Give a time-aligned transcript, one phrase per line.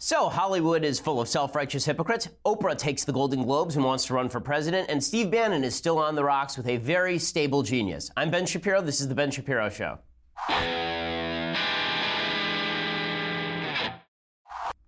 [0.00, 2.28] So, Hollywood is full of self righteous hypocrites.
[2.46, 5.74] Oprah takes the Golden Globes and wants to run for president, and Steve Bannon is
[5.74, 8.08] still on the rocks with a very stable genius.
[8.16, 8.80] I'm Ben Shapiro.
[8.80, 9.98] This is The Ben Shapiro Show.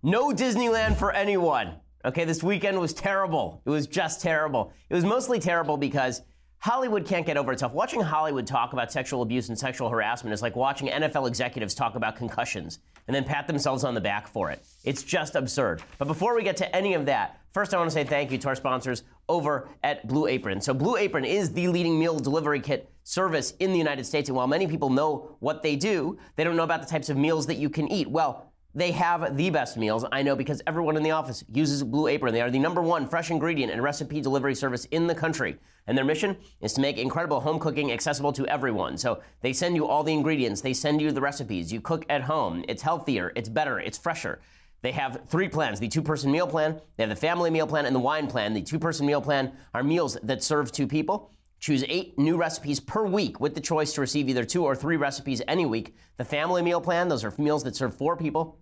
[0.01, 1.73] No Disneyland for anyone.
[2.05, 3.61] Okay, this weekend was terrible.
[3.65, 4.71] It was just terrible.
[4.89, 6.21] It was mostly terrible because
[6.61, 7.73] Hollywood can't get over itself.
[7.73, 11.95] Watching Hollywood talk about sexual abuse and sexual harassment is like watching NFL executives talk
[11.95, 14.63] about concussions and then pat themselves on the back for it.
[14.83, 15.81] It's just absurd.
[15.97, 18.37] But before we get to any of that, first I want to say thank you
[18.37, 20.61] to our sponsors over at Blue Apron.
[20.61, 24.29] So Blue Apron is the leading meal delivery kit service in the United States.
[24.29, 27.17] And while many people know what they do, they don't know about the types of
[27.17, 28.07] meals that you can eat.
[28.07, 30.05] Well, they have the best meals.
[30.11, 32.33] I know because everyone in the office uses Blue Apron.
[32.33, 35.57] They are the number one fresh ingredient and recipe delivery service in the country.
[35.87, 38.97] And their mission is to make incredible home cooking accessible to everyone.
[38.97, 41.73] So they send you all the ingredients, they send you the recipes.
[41.73, 42.63] You cook at home.
[42.67, 44.39] It's healthier, it's better, it's fresher.
[44.83, 47.85] They have three plans the two person meal plan, they have the family meal plan,
[47.85, 48.53] and the wine plan.
[48.53, 51.31] The two person meal plan are meals that serve two people.
[51.61, 54.97] Choose eight new recipes per week with the choice to receive either two or three
[54.97, 55.95] recipes any week.
[56.17, 58.57] The family meal plan, those are meals that serve four people.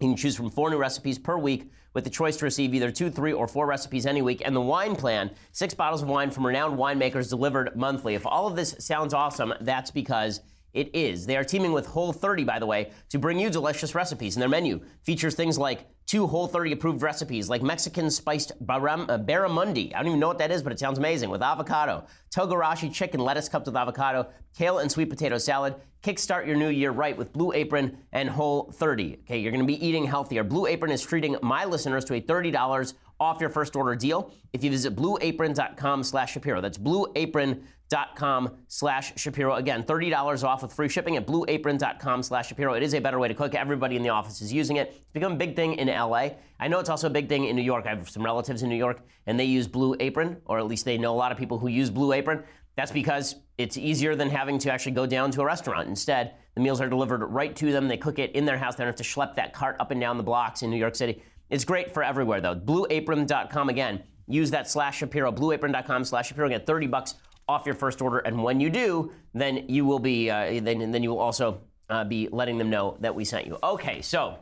[0.00, 2.90] You can choose from four new recipes per week with the choice to receive either
[2.90, 4.40] two, three, or four recipes any week.
[4.46, 8.14] And the wine plan, six bottles of wine from renowned winemakers delivered monthly.
[8.14, 10.40] If all of this sounds awesome, that's because
[10.72, 11.26] it is.
[11.26, 14.36] They are teaming with Whole 30, by the way, to bring you delicious recipes.
[14.36, 19.08] And their menu features things like two Whole 30 approved recipes, like Mexican spiced baram,
[19.08, 19.94] uh, barramundi.
[19.94, 21.30] I don't even know what that is, but it sounds amazing.
[21.30, 25.74] With avocado, togarashi chicken, lettuce cupped with avocado, kale and sweet potato salad.
[26.02, 29.18] Kickstart your new year right with Blue Apron and Whole 30.
[29.20, 30.42] Okay, you're going to be eating healthier.
[30.42, 34.64] Blue Apron is treating my listeners to a $30 off your first order deal if
[34.64, 36.60] you visit blueapron.com slash Shapiro.
[36.60, 39.54] That's blueapron.com slash Shapiro.
[39.54, 42.74] Again, $30 off with free shipping at blueapron.com slash Shapiro.
[42.74, 43.54] It is a better way to cook.
[43.54, 44.88] Everybody in the office is using it.
[44.88, 46.30] It's become a big thing in LA.
[46.58, 47.86] I know it's also a big thing in New York.
[47.86, 50.84] I have some relatives in New York and they use Blue Apron, or at least
[50.84, 52.44] they know a lot of people who use Blue Apron.
[52.76, 55.88] That's because it's easier than having to actually go down to a restaurant.
[55.88, 57.88] Instead, the meals are delivered right to them.
[57.88, 58.74] They cook it in their house.
[58.74, 60.94] They don't have to schlep that cart up and down the blocks in New York
[60.94, 61.22] City.
[61.50, 62.54] It's great for everywhere though.
[62.54, 64.02] Blueapron.com again.
[64.26, 65.32] Use that slash Shapiro.
[65.32, 66.48] Blueapron.com slash Shapiro.
[66.48, 67.14] Get 30 bucks
[67.48, 68.18] off your first order.
[68.18, 72.04] And when you do, then you will be, uh, then, then you will also uh,
[72.04, 73.58] be letting them know that we sent you.
[73.62, 74.38] Okay, so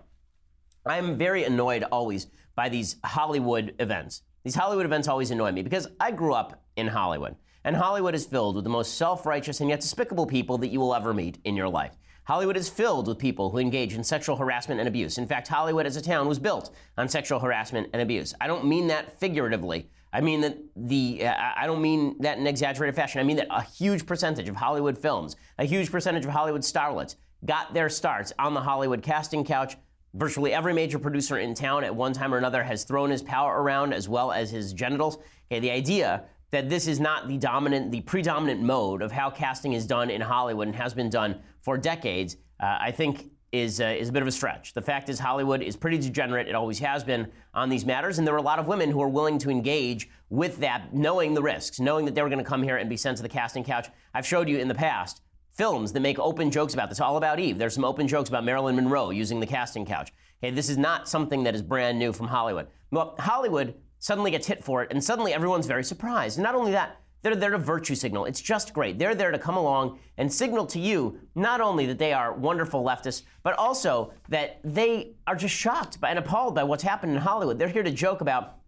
[0.86, 4.22] I'm very annoyed always by these Hollywood events.
[4.44, 7.36] These Hollywood events always annoy me because I grew up in Hollywood.
[7.64, 10.80] And Hollywood is filled with the most self righteous and yet despicable people that you
[10.80, 11.96] will ever meet in your life.
[12.24, 15.18] Hollywood is filled with people who engage in sexual harassment and abuse.
[15.18, 18.32] In fact, Hollywood as a town was built on sexual harassment and abuse.
[18.40, 19.90] I don't mean that figuratively.
[20.12, 23.20] I mean that the, uh, I don't mean that in exaggerated fashion.
[23.20, 27.16] I mean that a huge percentage of Hollywood films, a huge percentage of Hollywood starlets
[27.44, 29.76] got their starts on the Hollywood casting couch.
[30.14, 33.62] Virtually every major producer in town at one time or another has thrown his power
[33.62, 35.18] around as well as his genitals.
[35.50, 39.72] Okay, the idea that this is not the dominant, the predominant mode of how casting
[39.72, 43.84] is done in Hollywood and has been done for decades, uh, I think is, uh,
[43.84, 44.72] is a bit of a stretch.
[44.72, 46.48] The fact is, Hollywood is pretty degenerate.
[46.48, 48.18] It always has been on these matters.
[48.18, 51.34] And there are a lot of women who are willing to engage with that, knowing
[51.34, 53.28] the risks, knowing that they were going to come here and be sent to the
[53.28, 53.88] casting couch.
[54.14, 55.22] I've showed you in the past
[55.60, 57.00] films that make open jokes about this.
[57.00, 57.58] All about Eve.
[57.58, 60.10] There's some open jokes about Marilyn Monroe using the casting couch.
[60.42, 62.66] Okay, this is not something that is brand new from Hollywood.
[62.90, 66.38] Well, Hollywood suddenly gets hit for it, and suddenly everyone's very surprised.
[66.38, 68.24] And not only that, they're there to virtue signal.
[68.24, 68.98] It's just great.
[68.98, 72.82] They're there to come along and signal to you not only that they are wonderful
[72.82, 77.18] leftists, but also that they are just shocked by, and appalled by what's happened in
[77.20, 77.58] Hollywood.
[77.58, 78.59] They're here to joke about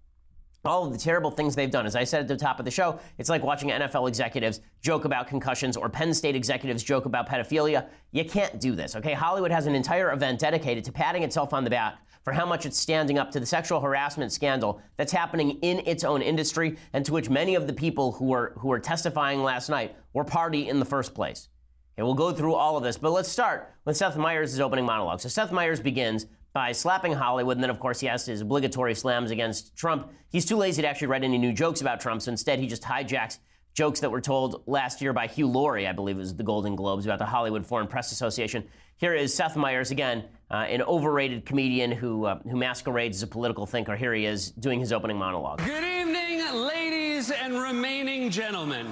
[0.65, 1.87] all of the terrible things they've done.
[1.87, 5.05] As I said at the top of the show, it's like watching NFL executives joke
[5.05, 7.87] about concussions or Penn State executives joke about pedophilia.
[8.13, 9.13] You can't do this, okay?
[9.13, 12.67] Hollywood has an entire event dedicated to patting itself on the back for how much
[12.67, 17.05] it's standing up to the sexual harassment scandal that's happening in its own industry and
[17.05, 20.69] to which many of the people who were who were testifying last night were party
[20.69, 21.49] in the first place.
[21.95, 25.21] Okay, we'll go through all of this, but let's start with Seth Meyers' opening monologue.
[25.21, 28.95] So Seth Meyers begins by slapping Hollywood, and then, of course, he has his obligatory
[28.95, 30.11] slams against Trump.
[30.31, 32.83] He's too lazy to actually write any new jokes about Trump, so instead he just
[32.83, 33.39] hijacks
[33.75, 36.77] jokes that were told last year by Hugh Laurie, I believe it was the Golden
[36.77, 38.65] Globes, about the Hollywood Foreign Press Association.
[38.97, 43.27] Here is Seth Meyers again, uh, an overrated comedian who, uh, who masquerades as a
[43.27, 43.97] political thinker.
[43.97, 45.65] Here he is doing his opening monologue.
[45.65, 48.87] Good evening, ladies and remaining gentlemen.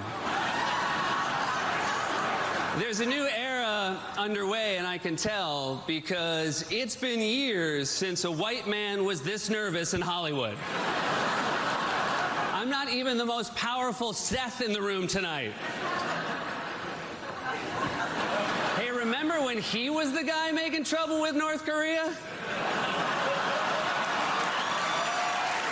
[2.78, 3.49] There's a new era
[4.16, 9.48] underway, and I can tell because it's been years since a white man was this
[9.48, 10.56] nervous in Hollywood.
[12.52, 15.52] I'm not even the most powerful Seth in the room tonight.
[18.76, 22.12] Hey, remember when he was the guy making trouble with North Korea?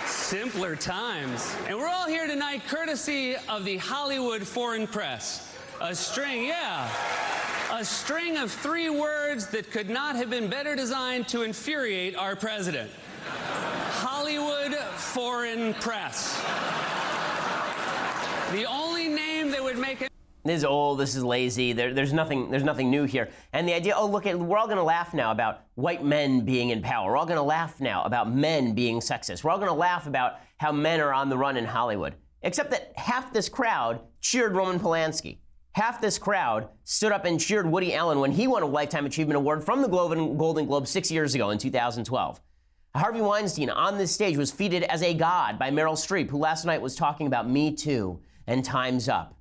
[0.06, 1.54] Simpler times.
[1.66, 5.54] And we're all here tonight courtesy of the Hollywood Foreign Press.
[5.80, 6.90] A string, yeah.
[7.70, 12.34] A string of three words that could not have been better designed to infuriate our
[12.34, 12.90] president.
[13.90, 16.40] Hollywood Foreign Press.
[18.52, 20.08] The only name that would make it
[20.44, 20.98] this is old.
[20.98, 21.74] This is lazy.
[21.74, 22.50] There, there's nothing.
[22.50, 23.28] There's nothing new here.
[23.52, 26.70] And the idea, oh look, we're all going to laugh now about white men being
[26.70, 27.10] in power.
[27.10, 29.44] We're all going to laugh now about men being sexist.
[29.44, 32.14] We're all going to laugh about how men are on the run in Hollywood.
[32.40, 35.36] Except that half this crowd cheered Roman Polanski.
[35.78, 39.36] Half this crowd stood up and cheered Woody Allen when he won a Lifetime Achievement
[39.36, 42.40] Award from the Golden Globe six years ago in 2012.
[42.96, 46.64] Harvey Weinstein on this stage was feted as a god by Meryl Streep, who last
[46.64, 49.38] night was talking about Me Too and Time's Up.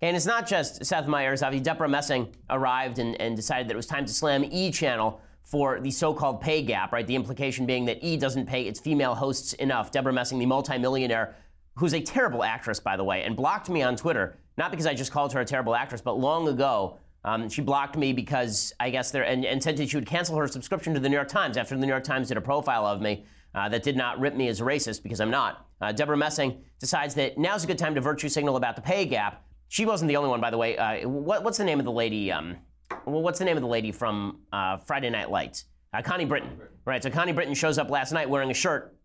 [0.00, 1.42] And it's not just Seth Meyers.
[1.42, 4.70] Obviously, Debra Messing arrived and, and decided that it was time to slam E!
[4.70, 7.06] Channel for the so-called pay gap, right?
[7.06, 8.16] The implication being that E!
[8.16, 9.90] doesn't pay its female hosts enough.
[9.90, 11.34] Debra Messing, the multimillionaire,
[11.76, 14.94] who's a terrible actress, by the way, and blocked me on Twitter, not because I
[14.94, 18.90] just called her a terrible actress, but long ago, um, she blocked me because I
[18.90, 21.28] guess there, and, and, said that she would cancel her subscription to the New York
[21.28, 23.24] Times after the New York Times did a profile of me
[23.54, 25.66] uh, that did not rip me as a racist because I'm not.
[25.80, 29.06] Uh, Debra Messing decides that now's a good time to virtue signal about the pay
[29.06, 29.44] gap
[29.74, 30.76] she wasn't the only one, by the way.
[30.76, 32.30] Uh, what, what's the name of the lady?
[32.30, 32.58] Um,
[33.06, 35.64] well, what's the name of the lady from uh, Friday Night Lights?
[35.92, 36.60] Uh, Connie Britton.
[36.84, 37.02] Right.
[37.02, 38.96] So Connie Britton shows up last night wearing a shirt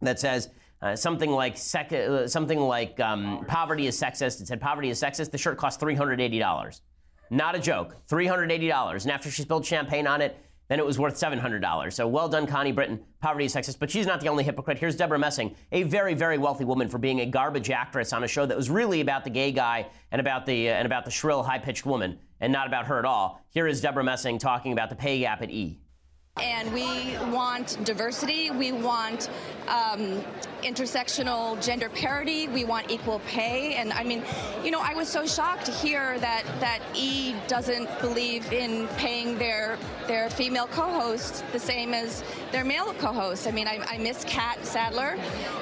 [0.00, 0.48] that says
[0.82, 4.40] uh, something like sec- uh, something like um, poverty is sexist.
[4.40, 5.30] It said poverty is sexist.
[5.30, 6.82] The shirt cost three hundred eighty dollars.
[7.30, 7.96] Not a joke.
[8.08, 9.04] Three hundred eighty dollars.
[9.04, 10.38] And after she spilled champagne on it,
[10.68, 11.92] then it was worth $700.
[11.92, 13.00] So well done, Connie Britton.
[13.20, 13.78] Poverty is sexist.
[13.78, 14.78] But she's not the only hypocrite.
[14.78, 18.28] Here's Debra Messing, a very, very wealthy woman for being a garbage actress on a
[18.28, 21.10] show that was really about the gay guy and about the, uh, and about the
[21.10, 23.42] shrill, high pitched woman and not about her at all.
[23.50, 25.80] Here is Debra Messing talking about the pay gap at E!
[26.40, 28.50] And we want diversity.
[28.50, 29.28] We want
[29.68, 30.22] um,
[30.62, 32.48] intersectional gender parity.
[32.48, 33.74] We want equal pay.
[33.74, 34.22] And I mean,
[34.64, 39.38] you know, I was so shocked to hear that that E doesn't believe in paying
[39.38, 43.46] their their female co-hosts the same as their male co-hosts.
[43.46, 45.18] I mean, I, I miss Catt Sadler,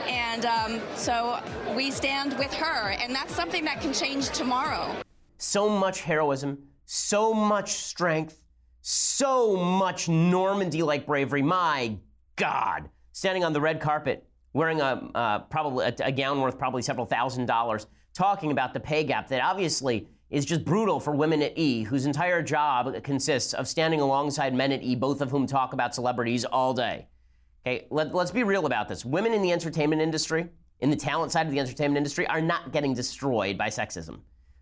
[0.06, 1.40] and um, so
[1.74, 4.94] we stand with her, and that's something that can change tomorrow.
[5.38, 8.45] So much heroism, so much strength
[8.88, 11.42] so much Normandy like bravery.
[11.42, 11.96] My
[12.36, 12.88] God.
[13.10, 17.04] Standing on the red carpet, wearing a, uh, probably, a, a gown worth probably several
[17.04, 21.58] thousand dollars, talking about the pay gap that obviously is just brutal for women at
[21.58, 25.72] E, whose entire job consists of standing alongside men at E, both of whom talk
[25.72, 27.08] about celebrities all day.
[27.66, 29.04] Okay, let, us be real about this.
[29.04, 30.48] Women in the entertainment industry,
[30.78, 34.20] in the talent side of the entertainment industry, are not getting destroyed by sexism.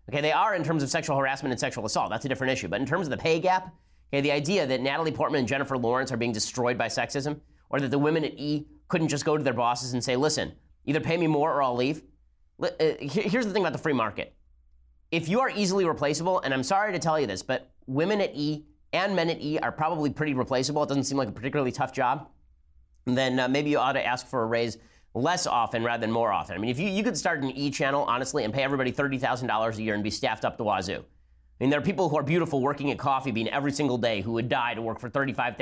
[0.09, 2.09] Okay, they are in terms of sexual harassment and sexual assault.
[2.09, 2.67] That's a different issue.
[2.67, 3.71] But in terms of the pay gap,
[4.13, 7.79] Okay, the idea that Natalie Portman and Jennifer Lawrence are being destroyed by sexism, or
[7.79, 10.53] that the women at E couldn't just go to their bosses and say, listen,
[10.85, 12.03] either pay me more or I'll leave.
[12.61, 12.69] Uh,
[12.99, 14.35] here's the thing about the free market.
[15.11, 18.31] If you are easily replaceable, and I'm sorry to tell you this, but women at
[18.35, 20.83] E and men at E are probably pretty replaceable.
[20.83, 22.29] It doesn't seem like a particularly tough job.
[23.05, 24.77] Then uh, maybe you ought to ask for a raise
[25.13, 26.55] less often rather than more often.
[26.55, 29.77] I mean, if you, you could start an E channel, honestly, and pay everybody $30,000
[29.77, 31.03] a year and be staffed up the wazoo.
[31.59, 34.19] I mean, there are people who are beautiful working at Coffee Bean every single day
[34.19, 35.55] who would die to work for $35,000.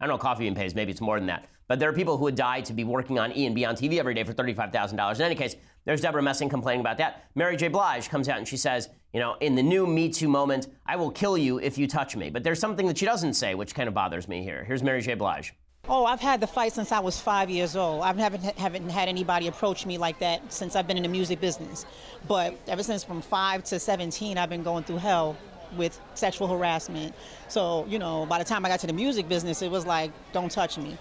[0.00, 1.48] I don't know Coffee Bean pays, maybe it's more than that.
[1.68, 3.76] But there are people who would die to be working on E and be on
[3.76, 5.14] TV every day for $35,000.
[5.16, 7.26] In any case, there's Debra Messing complaining about that.
[7.36, 7.68] Mary J.
[7.68, 10.96] Blige comes out and she says, you know, in the new Me Too moment, I
[10.96, 12.28] will kill you if you touch me.
[12.28, 14.64] But there's something that she doesn't say, which kind of bothers me here.
[14.64, 15.14] Here's Mary J.
[15.14, 15.54] Blige.
[15.90, 18.02] Oh, I've had the fight since I was five years old.
[18.02, 21.40] I haven't, haven't had anybody approach me like that since I've been in the music
[21.40, 21.86] business.
[22.26, 25.36] But ever since from five to 17, I've been going through hell
[25.76, 27.14] with sexual harassment.
[27.48, 30.10] So, you know, by the time I got to the music business, it was like,
[30.32, 30.98] don't touch me.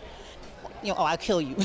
[0.82, 1.58] You know, oh, I'll kill you.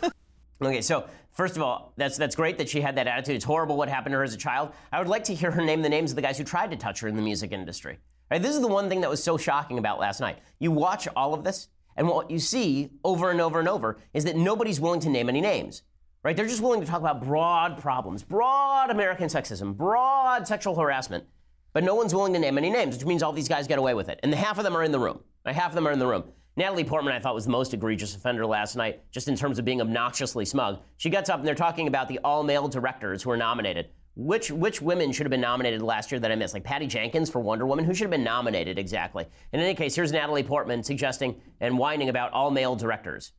[0.62, 1.08] okay, so
[1.38, 3.36] First of all, that's that's great that she had that attitude.
[3.36, 4.72] It's horrible what happened to her as a child.
[4.90, 6.76] I would like to hear her name the names of the guys who tried to
[6.76, 8.00] touch her in the music industry.
[8.28, 8.42] Right?
[8.42, 10.40] This is the one thing that was so shocking about last night.
[10.58, 11.68] You watch all of this,
[11.98, 15.28] and what you see over and over and over is that nobody's willing to name
[15.28, 15.82] any names.
[16.22, 16.36] Right?
[16.36, 21.24] They're just willing to talk about broad problems, broad American sexism, broad sexual harassment,
[21.72, 23.94] but no one's willing to name any names, which means all these guys get away
[23.94, 24.20] with it.
[24.22, 25.20] And the half of them are in the room.
[25.44, 25.54] Right?
[25.54, 26.24] Half of them are in the room.
[26.56, 29.64] Natalie Portman, I thought, was the most egregious offender last night, just in terms of
[29.64, 30.80] being obnoxiously smug.
[30.96, 33.90] She gets up and they're talking about the all male directors who are nominated.
[34.18, 36.52] Which which women should have been nominated last year that I missed?
[36.52, 37.84] Like Patty Jenkins for Wonder Woman?
[37.84, 39.24] Who should have been nominated exactly?
[39.52, 43.30] In any case, here's Natalie Portman suggesting and whining about all male directors.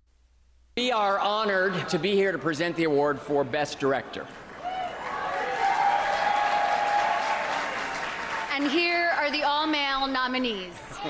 [0.78, 4.26] We are honored to be here to present the award for Best Director.
[8.54, 10.76] And here are the all male nominees.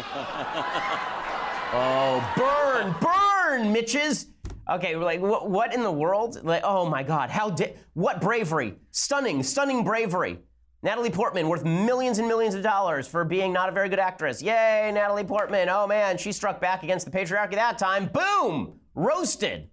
[1.74, 4.29] oh, burn, burn, Mitches!
[4.70, 6.44] Okay, like what, what in the world?
[6.44, 8.76] Like, oh my God, how did what bravery?
[8.92, 10.40] Stunning, stunning bravery.
[10.82, 14.42] Natalie Portman worth millions and millions of dollars for being not a very good actress.
[14.42, 15.70] Yay, Natalie Portman.
[15.70, 18.10] Oh man, she struck back against the patriarchy that time.
[18.14, 18.80] Boom!
[18.94, 19.70] Roasted.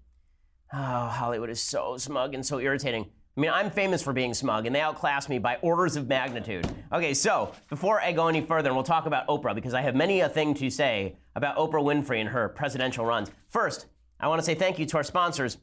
[0.72, 3.06] Oh, Hollywood is so smug and so irritating.
[3.36, 6.66] I mean, I'm famous for being smug, and they outclass me by orders of magnitude.
[6.90, 9.94] Okay, so before I go any further, and we'll talk about Oprah because I have
[9.94, 13.30] many a thing to say about Oprah Winfrey and her presidential runs.
[13.48, 13.86] First,
[14.20, 15.58] I want to say thank you to our sponsors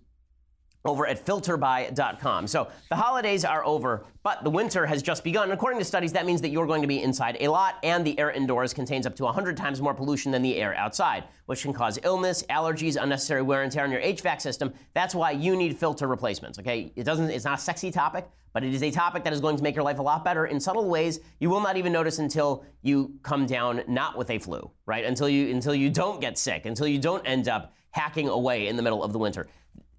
[0.86, 2.48] over at filterbuy.com.
[2.48, 5.51] So the holidays are over, but the winter has just begun.
[5.51, 8.19] According to studies, that means that you're going to be inside a lot, and the
[8.19, 11.74] air indoors contains up to 100 times more pollution than the air outside, which can
[11.74, 14.74] cause illness, allergies, unnecessary wear and tear on your HVAC system.
[14.93, 16.60] That's why you need filter replacements.
[16.60, 17.29] Okay, it doesn't.
[17.29, 19.75] It's not a sexy topic, but it is a topic that is going to make
[19.75, 23.13] your life a lot better in subtle ways you will not even notice until you
[23.24, 25.05] come down not with a flu, right?
[25.05, 28.75] Until you until you don't get sick, until you don't end up hacking away in
[28.75, 29.47] the middle of the winter.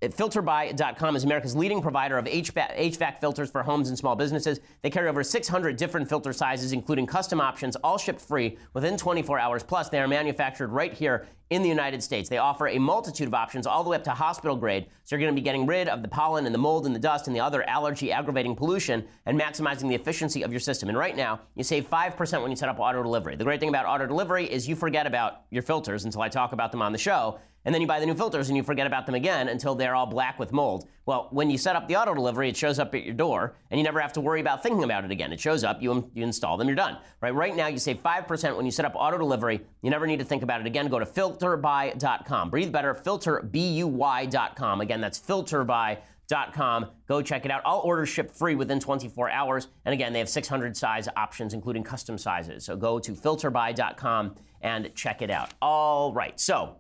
[0.02, 4.60] Filterbuy.com is America's leading provider of HVAC filters for homes and small businesses.
[4.82, 9.38] They carry over 600 different filter sizes, including custom options, all shipped free within 24
[9.38, 9.62] hours.
[9.62, 12.28] Plus, they are manufactured right here in the United States.
[12.28, 14.86] They offer a multitude of options, all the way up to hospital grade.
[15.04, 17.00] So you're going to be getting rid of the pollen and the mold and the
[17.00, 20.88] dust and the other allergy aggravating pollution and maximizing the efficiency of your system.
[20.88, 23.36] And right now, you save 5% when you set up auto delivery.
[23.36, 26.52] The great thing about auto delivery is you forget about your filters until I talk
[26.52, 28.86] about them on the show and then you buy the new filters and you forget
[28.86, 30.86] about them again until they're all black with mold.
[31.06, 33.78] Well, when you set up the auto delivery, it shows up at your door, and
[33.78, 35.32] you never have to worry about thinking about it again.
[35.32, 36.96] It shows up, you, you install them, you're done.
[37.20, 37.34] Right?
[37.34, 39.60] Right now, you save 5% when you set up auto delivery.
[39.82, 40.88] You never need to think about it again.
[40.88, 42.50] Go to filterbuy.com.
[42.50, 44.80] Breathe better, filterbuy.com.
[44.80, 46.90] Again, that's filterbuy.com.
[47.06, 47.62] Go check it out.
[47.64, 49.68] All orders ship free within 24 hours.
[49.84, 52.64] And again, they have 600 size options, including custom sizes.
[52.64, 55.52] So go to filterbuy.com and check it out.
[55.60, 56.40] All right.
[56.40, 56.76] So,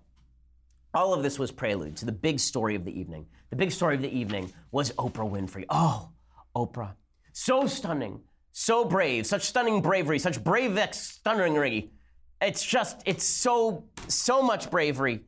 [0.94, 3.26] all of this was prelude to the big story of the evening.
[3.50, 5.64] The big story of the evening was Oprah Winfrey.
[5.68, 6.10] Oh,
[6.56, 6.94] Oprah.
[7.32, 8.20] So stunning,
[8.52, 11.90] so brave, such stunning bravery, such brave stunning
[12.40, 15.24] It's just, it's so, so much bravery.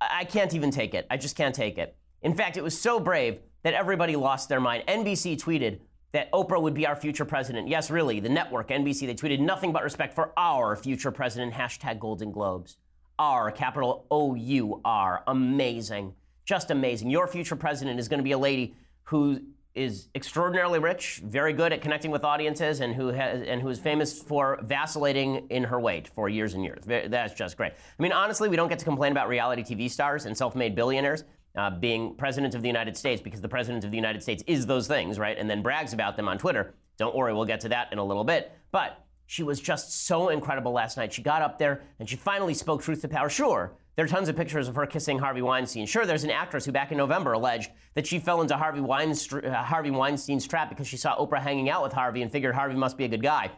[0.00, 1.06] I can't even take it.
[1.10, 1.96] I just can't take it.
[2.22, 4.84] In fact, it was so brave that everybody lost their mind.
[4.86, 5.80] NBC tweeted
[6.12, 7.68] that Oprah would be our future president.
[7.68, 11.98] Yes, really, the network, NBC, they tweeted nothing but respect for our future president, hashtag
[11.98, 12.78] Golden Globes.
[13.18, 15.22] R, capital O U R.
[15.26, 16.14] Amazing.
[16.44, 17.10] Just amazing.
[17.10, 19.40] Your future president is going to be a lady who
[19.74, 23.78] is extraordinarily rich, very good at connecting with audiences, and who has and who is
[23.78, 26.82] famous for vacillating in her weight for years and years.
[26.86, 27.72] That's just great.
[27.72, 31.24] I mean, honestly, we don't get to complain about reality TV stars and self-made billionaires
[31.56, 34.66] uh, being president of the United States because the president of the United States is
[34.66, 35.36] those things, right?
[35.38, 36.74] And then brags about them on Twitter.
[36.96, 38.52] Don't worry, we'll get to that in a little bit.
[38.72, 41.12] But she was just so incredible last night.
[41.12, 43.28] She got up there and she finally spoke truth to power.
[43.28, 45.86] Sure, there are tons of pictures of her kissing Harvey Weinstein.
[45.86, 49.62] Sure, there's an actress who back in November alleged that she fell into Harvey, uh,
[49.64, 52.96] Harvey Weinstein's trap because she saw Oprah hanging out with Harvey and figured Harvey must
[52.96, 53.50] be a good guy.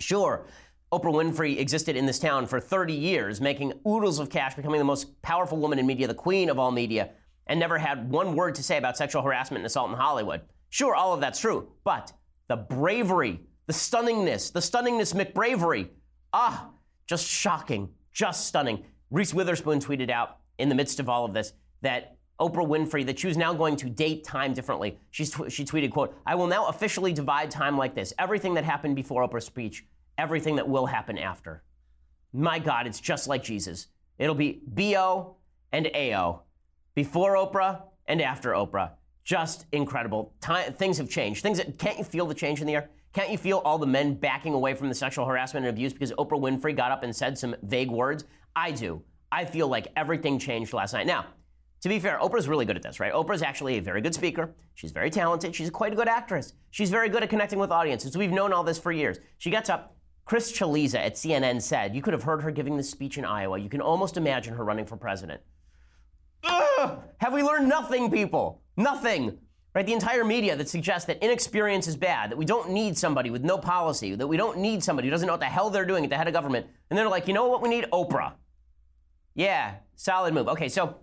[0.00, 0.46] Sure,
[0.92, 4.84] Oprah Winfrey existed in this town for 30 years, making oodles of cash, becoming the
[4.84, 7.10] most powerful woman in media, the queen of all media,
[7.46, 10.42] and never had one word to say about sexual harassment and assault in Hollywood.
[10.70, 12.12] Sure, all of that's true, but
[12.48, 15.88] the bravery the stunningness, the stunningness McBravery.
[16.32, 16.70] Ah,
[17.06, 18.84] just shocking, just stunning.
[19.10, 21.52] Reese Witherspoon tweeted out in the midst of all of this
[21.82, 24.98] that Oprah Winfrey that she was now going to date time differently.
[25.10, 28.12] She, tw- she tweeted, quote, I will now officially divide time like this.
[28.18, 29.86] Everything that happened before Oprah's speech,
[30.18, 31.62] everything that will happen after.
[32.32, 33.86] My God, it's just like Jesus.
[34.18, 35.36] It'll be BO
[35.72, 36.42] and AO.
[36.94, 38.90] Before Oprah and after Oprah.
[39.24, 40.34] Just incredible.
[40.40, 41.42] Time, things have changed.
[41.42, 42.90] Things that, can't you feel the change in the air?
[43.14, 46.12] Can't you feel all the men backing away from the sexual harassment and abuse because
[46.12, 48.24] Oprah Winfrey got up and said some vague words?
[48.56, 49.02] I do.
[49.30, 51.06] I feel like everything changed last night.
[51.06, 51.26] Now,
[51.82, 53.12] to be fair, Oprah's really good at this, right?
[53.12, 54.52] Oprah's actually a very good speaker.
[54.74, 55.54] She's very talented.
[55.54, 56.54] She's quite a good actress.
[56.72, 58.16] She's very good at connecting with audiences.
[58.16, 59.18] We've known all this for years.
[59.38, 59.96] She gets up.
[60.24, 63.58] Chris Cillizza at CNN said, you could have heard her giving this speech in Iowa.
[63.58, 65.40] You can almost imagine her running for president.
[66.42, 66.98] Ugh!
[67.18, 68.62] Have we learned nothing, people?
[68.76, 69.38] Nothing.
[69.74, 69.84] Right?
[69.84, 73.42] The entire media that suggests that inexperience is bad, that we don't need somebody with
[73.42, 76.04] no policy, that we don't need somebody who doesn't know what the hell they're doing
[76.04, 76.66] at the head of government.
[76.90, 77.86] And they're like, you know what we need?
[77.92, 78.34] Oprah.
[79.34, 80.46] Yeah, solid move.
[80.48, 80.98] Okay, so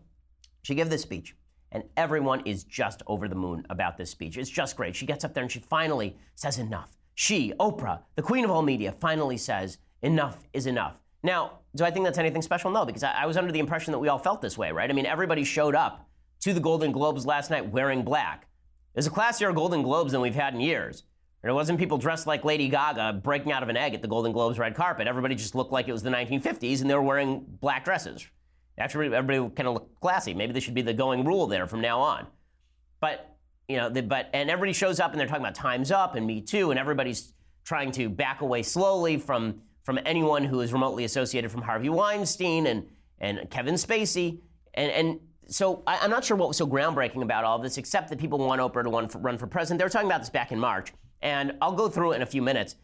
[0.63, 1.35] she gave this speech,
[1.73, 4.37] and everyone is just over the moon about this speech.
[4.37, 4.95] It's just great.
[4.95, 6.95] She gets up there and she finally says enough.
[7.13, 10.95] She, Oprah, the queen of all media, finally says enough is enough.
[11.23, 12.71] Now, do I think that's anything special?
[12.71, 14.89] No, because I, I was under the impression that we all felt this way, right?
[14.89, 16.07] I mean, everybody showed up
[16.39, 18.47] to the Golden Globes last night wearing black.
[18.93, 21.03] It was a classier Golden Globes than we've had in years.
[21.41, 24.31] There wasn't people dressed like Lady Gaga breaking out of an egg at the Golden
[24.31, 25.07] Globes red carpet.
[25.07, 28.27] Everybody just looked like it was the 1950s and they were wearing black dresses.
[28.77, 30.33] Actually, everybody kind of looked classy.
[30.33, 32.27] Maybe this should be the going rule there from now on.
[32.99, 33.35] But
[33.67, 36.27] you know, the, but and everybody shows up and they're talking about times up and
[36.27, 37.33] Me Too, and everybody's
[37.63, 42.67] trying to back away slowly from from anyone who is remotely associated from Harvey Weinstein
[42.67, 42.85] and
[43.19, 44.39] and Kevin Spacey,
[44.73, 48.09] and and so I, am not sure what was so groundbreaking about all this, except
[48.09, 49.79] that people want Oprah to run for, run for president.
[49.79, 52.27] They were talking about this back in March, and I'll go through it in a
[52.27, 52.75] few minutes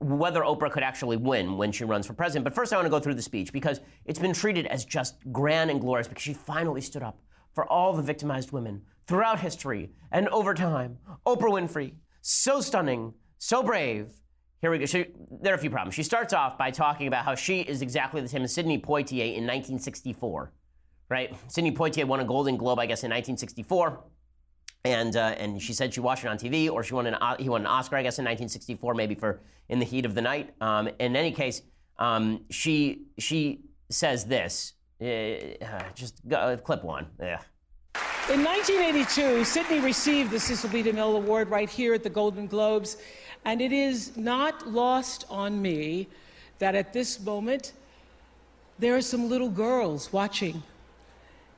[0.00, 2.44] whether Oprah could actually win when she runs for president.
[2.44, 5.16] But first, I want to go through the speech because it's been treated as just
[5.32, 7.20] grand and glorious because she finally stood up
[7.54, 10.98] for all the victimized women throughout history and over time.
[11.26, 14.12] Oprah Winfrey, so stunning, so brave.
[14.60, 14.86] Here we go.
[14.86, 15.06] She,
[15.42, 15.94] there are a few problems.
[15.94, 19.26] She starts off by talking about how she is exactly the same as Sidney Poitier
[19.26, 20.52] in 1964,
[21.08, 21.34] right?
[21.48, 24.02] Sidney Poitier won a Golden Globe, I guess, in 1964
[24.84, 27.48] and uh, and she said she watched it on TV, or she won an he
[27.48, 30.54] won an Oscar, I guess, in 1964, maybe for In the Heat of the Night.
[30.60, 31.62] Um, in any case,
[31.98, 34.74] um, she she says this.
[35.00, 37.06] Uh, just go, uh, clip one.
[37.18, 37.40] Yeah.
[38.30, 40.82] In 1982, Sidney received the Cecil B.
[40.82, 42.96] DeMille Award right here at the Golden Globes,
[43.44, 46.08] and it is not lost on me
[46.58, 47.72] that at this moment
[48.78, 50.62] there are some little girls watching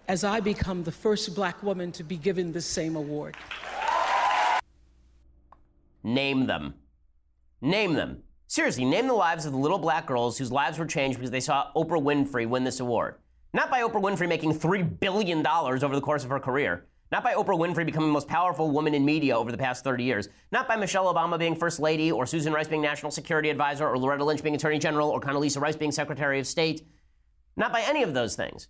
[0.08, 3.36] as I become the first black woman to be given the same award.
[6.02, 6.74] Name them.
[7.60, 8.22] Name them.
[8.46, 11.40] Seriously, name the lives of the little black girls whose lives were changed because they
[11.40, 13.16] saw Oprah Winfrey win this award.
[13.52, 16.86] Not by Oprah Winfrey making $3 billion over the course of her career.
[17.10, 20.04] Not by Oprah Winfrey becoming the most powerful woman in media over the past 30
[20.04, 20.28] years.
[20.52, 23.98] Not by Michelle Obama being First Lady, or Susan Rice being National Security Advisor, or
[23.98, 26.82] Loretta Lynch being Attorney General, or Condoleezza Rice being Secretary of State.
[27.56, 28.68] Not by any of those things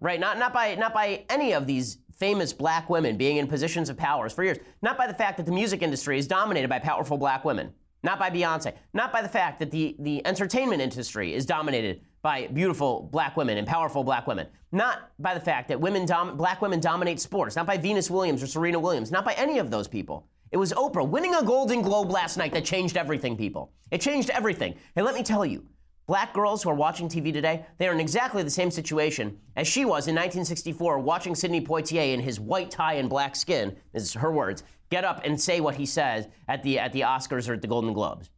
[0.00, 0.20] right?
[0.20, 3.96] Not, not, by, not by any of these famous black women being in positions of
[3.96, 4.58] powers for years.
[4.82, 7.72] Not by the fact that the music industry is dominated by powerful black women.
[8.02, 8.74] Not by Beyonce.
[8.94, 13.56] Not by the fact that the, the entertainment industry is dominated by beautiful black women
[13.58, 14.46] and powerful black women.
[14.72, 17.56] Not by the fact that women dom- black women dominate sports.
[17.56, 19.10] Not by Venus Williams or Serena Williams.
[19.10, 20.26] Not by any of those people.
[20.50, 23.72] It was Oprah winning a Golden Globe last night that changed everything, people.
[23.90, 24.74] It changed everything.
[24.96, 25.64] And let me tell you,
[26.10, 29.68] Black girls who are watching TV today, they are in exactly the same situation as
[29.68, 34.02] she was in 1964 watching Sidney Poitier in his white tie and black skin, this
[34.02, 37.48] is her words, get up and say what he says at the, at the Oscars
[37.48, 38.28] or at the Golden Globes.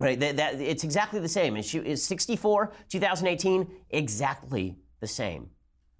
[0.00, 0.18] Right?
[0.18, 1.56] That, that, it's exactly the same.
[1.56, 5.50] And she is 64, 2018, exactly the same.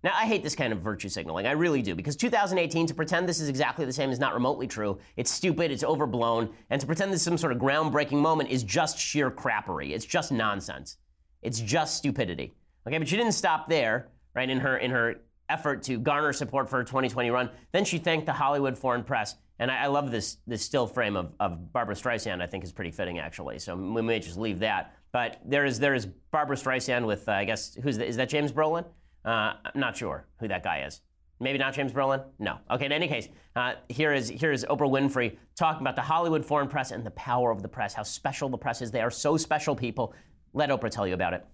[0.05, 1.47] Now, I hate this kind of virtue signaling.
[1.47, 1.95] I really do.
[1.95, 4.99] Because 2018, to pretend this is exactly the same is not remotely true.
[5.17, 8.63] It's stupid, it's overblown, and to pretend this is some sort of groundbreaking moment is
[8.63, 9.93] just sheer crappery.
[9.93, 10.99] It's just nonsense.
[11.41, 12.53] It's just stupidity.
[12.87, 16.69] Okay, but she didn't stop there, right, in her, in her effort to garner support
[16.69, 17.49] for her 2020 run.
[17.73, 19.37] Then she thanked the Hollywood Foreign Press.
[19.59, 22.73] And I, I love this, this still frame of, of Barbra Streisand, I think is
[22.73, 23.59] pretty fitting, actually.
[23.59, 24.97] So we may just leave that.
[25.13, 28.29] But there is, there is Barbra Streisand with, uh, I guess, who's the, is that
[28.29, 28.85] James Brolin?
[29.25, 31.01] Uh, I'm not sure who that guy is.
[31.41, 32.23] Maybe not James Brolin?
[32.39, 32.59] No.
[32.71, 36.45] Okay, in any case, uh, here, is, here is Oprah Winfrey talking about the Hollywood
[36.45, 38.91] foreign press and the power of the press, how special the press is.
[38.91, 40.15] They are so special, people.
[40.53, 41.45] Let Oprah tell you about it.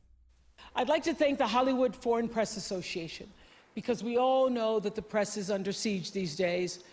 [0.76, 3.28] I'd like to thank the Hollywood Foreign Press Association
[3.74, 6.84] because we all know that the press is under siege these days.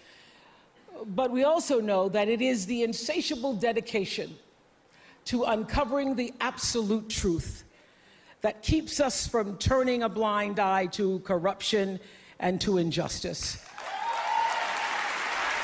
[1.08, 4.36] But we also know that it is the insatiable dedication
[5.26, 7.66] to uncovering the absolute truth
[8.42, 12.00] that keeps us from turning a blind eye to corruption
[12.40, 13.64] and to injustice.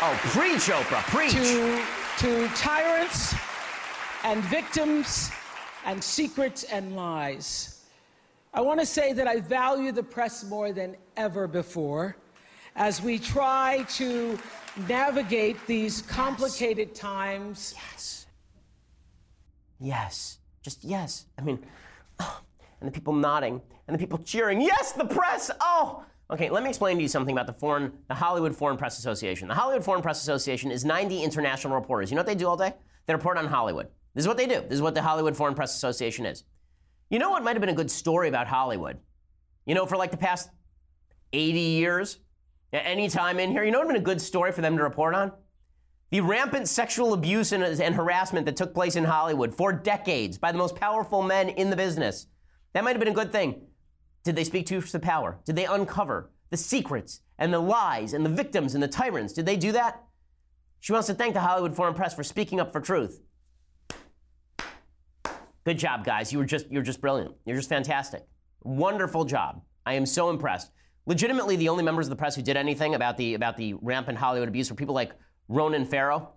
[0.01, 1.31] Oh, preach, Oprah, preach.
[1.31, 1.81] To,
[2.19, 3.35] to tyrants
[4.23, 5.31] and victims
[5.85, 7.85] and secrets and lies.
[8.53, 12.17] I want to say that I value the press more than ever before
[12.75, 14.37] as we try to
[14.87, 16.99] navigate these complicated yes.
[16.99, 17.75] times.
[17.77, 18.25] Yes.
[19.79, 20.37] Yes.
[20.61, 21.25] Just yes.
[21.37, 21.59] I mean,
[22.19, 22.41] oh,
[22.83, 26.03] and the people nodding, and the people cheering, yes, the press, oh!
[26.29, 29.47] Okay, let me explain to you something about the foreign, the Hollywood Foreign Press Association.
[29.47, 32.11] The Hollywood Foreign Press Association is 90 international reporters.
[32.11, 32.73] You know what they do all day?
[33.05, 33.87] They report on Hollywood.
[34.13, 34.61] This is what they do.
[34.61, 36.43] This is what the Hollywood Foreign Press Association is.
[37.09, 38.97] You know what might have been a good story about Hollywood?
[39.65, 40.49] You know, for like the past
[41.31, 42.19] 80 years,
[42.73, 44.75] any time in here, you know what would have been a good story for them
[44.75, 45.31] to report on?
[46.11, 50.51] The rampant sexual abuse and, and harassment that took place in Hollywood for decades by
[50.51, 52.27] the most powerful men in the business.
[52.73, 53.61] That might have been a good thing.
[54.23, 55.39] Did they speak truth to power?
[55.45, 59.33] Did they uncover the secrets and the lies and the victims and the tyrants?
[59.33, 60.03] Did they do that?
[60.79, 63.21] She wants to thank the Hollywood Foreign Press for speaking up for truth.
[65.65, 66.31] Good job, guys.
[66.33, 67.35] You were just you're just brilliant.
[67.45, 68.25] You're just fantastic.
[68.63, 69.61] Wonderful job.
[69.85, 70.71] I am so impressed.
[71.05, 74.17] Legitimately, the only members of the press who did anything about the about the rampant
[74.17, 75.13] Hollywood abuse were people like
[75.47, 76.33] Ronan Farrow,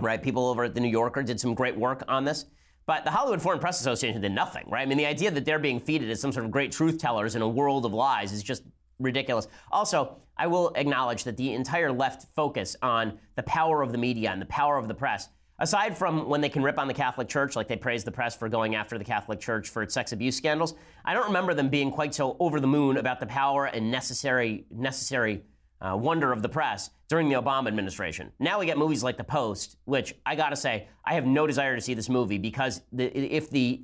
[0.00, 0.22] right?
[0.22, 2.46] People over at the New Yorker did some great work on this.
[2.88, 4.80] But the Hollywood Foreign Press Association did nothing, right?
[4.80, 7.36] I mean, the idea that they're being feeded as some sort of great truth tellers
[7.36, 8.62] in a world of lies is just
[8.98, 9.46] ridiculous.
[9.70, 14.30] Also, I will acknowledge that the entire left focus on the power of the media
[14.30, 17.28] and the power of the press, aside from when they can rip on the Catholic
[17.28, 20.12] Church, like they praise the press for going after the Catholic Church for its sex
[20.12, 20.72] abuse scandals,
[21.04, 24.64] I don't remember them being quite so over the moon about the power and necessary
[24.70, 25.42] necessary
[25.80, 28.32] uh, wonder of the press during the Obama administration.
[28.38, 31.74] Now we get movies like The Post, which I gotta say, I have no desire
[31.74, 33.82] to see this movie because the, if the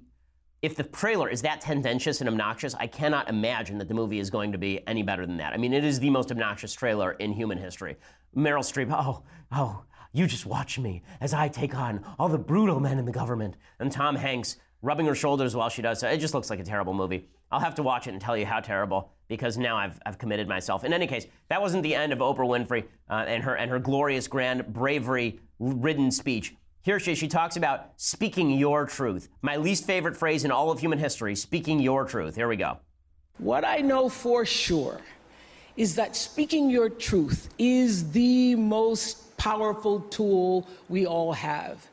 [0.62, 4.30] if the trailer is that tendentious and obnoxious, I cannot imagine that the movie is
[4.30, 5.52] going to be any better than that.
[5.52, 7.96] I mean, it is the most obnoxious trailer in human history.
[8.34, 12.80] Meryl Streep, oh, oh, you just watch me as I take on all the brutal
[12.80, 13.56] men in the government.
[13.78, 16.08] And Tom Hanks rubbing her shoulders while she does so.
[16.08, 17.28] It just looks like a terrible movie.
[17.52, 20.48] I'll have to watch it and tell you how terrible because now I've, I've committed
[20.48, 20.84] myself.
[20.84, 23.78] In any case, that wasn't the end of Oprah Winfrey uh, and, her, and her
[23.78, 26.54] glorious, grand, bravery ridden speech.
[26.82, 29.28] Here she, she talks about speaking your truth.
[29.40, 32.34] My least favorite phrase in all of human history speaking your truth.
[32.34, 32.78] Here we go.
[33.38, 35.00] What I know for sure
[35.76, 41.88] is that speaking your truth is the most powerful tool we all have.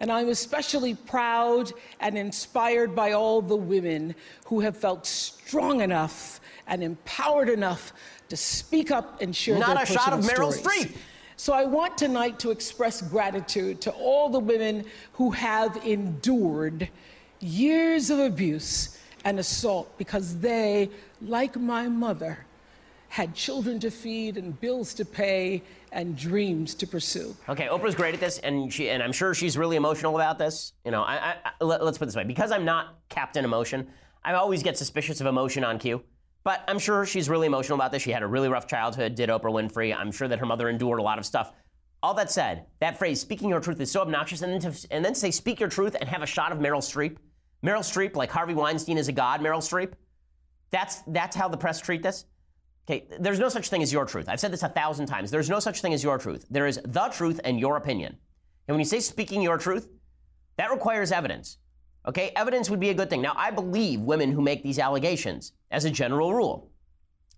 [0.00, 4.14] And I'm especially proud and inspired by all the women
[4.46, 7.92] who have felt strong enough and empowered enough
[8.28, 10.86] to speak up and share Not their a shot of Meryl stories.
[10.86, 10.96] Streep.
[11.36, 16.88] So I want tonight to express gratitude to all the women who have endured
[17.40, 20.88] years of abuse and assault because they,
[21.20, 22.46] like my mother,
[23.08, 27.36] had children to feed and bills to pay and dreams to pursue.
[27.48, 30.72] Okay, Oprah's great at this, and she and I'm sure she's really emotional about this.
[30.84, 33.44] You know, I, I, I, let, us put it this way: because I'm not Captain
[33.44, 33.88] Emotion,
[34.24, 36.02] I always get suspicious of emotion on cue.
[36.46, 38.02] But I'm sure she's really emotional about this.
[38.02, 39.92] She had a really rough childhood, did Oprah Winfrey.
[39.92, 41.52] I'm sure that her mother endured a lot of stuff.
[42.04, 44.42] All that said, that phrase, speaking your truth, is so obnoxious.
[44.42, 46.58] And then to, and then to say, speak your truth and have a shot of
[46.58, 47.16] Meryl Streep.
[47.64, 49.94] Meryl Streep, like Harvey Weinstein is a god, Meryl Streep.
[50.70, 52.26] That's, that's how the press treat this.
[52.88, 54.28] Okay, there's no such thing as your truth.
[54.28, 55.32] I've said this a thousand times.
[55.32, 56.46] There's no such thing as your truth.
[56.48, 58.16] There is the truth and your opinion.
[58.68, 59.88] And when you say speaking your truth,
[60.58, 61.58] that requires evidence.
[62.06, 63.20] Okay, evidence would be a good thing.
[63.20, 66.70] Now, I believe women who make these allegations as a general rule.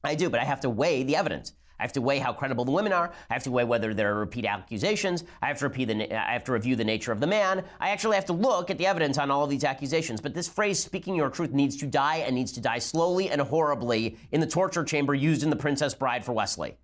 [0.04, 1.52] I do, but I have to weigh the evidence.
[1.78, 3.12] I have to weigh how credible the women are.
[3.30, 5.24] I have to weigh whether there are repeat accusations.
[5.40, 7.64] I have to the, I have to review the nature of the man.
[7.78, 10.20] I actually have to look at the evidence on all of these accusations.
[10.20, 13.40] But this phrase, speaking your truth, needs to die and needs to die slowly and
[13.40, 16.76] horribly in the torture chamber used in The Princess Bride for Wesley.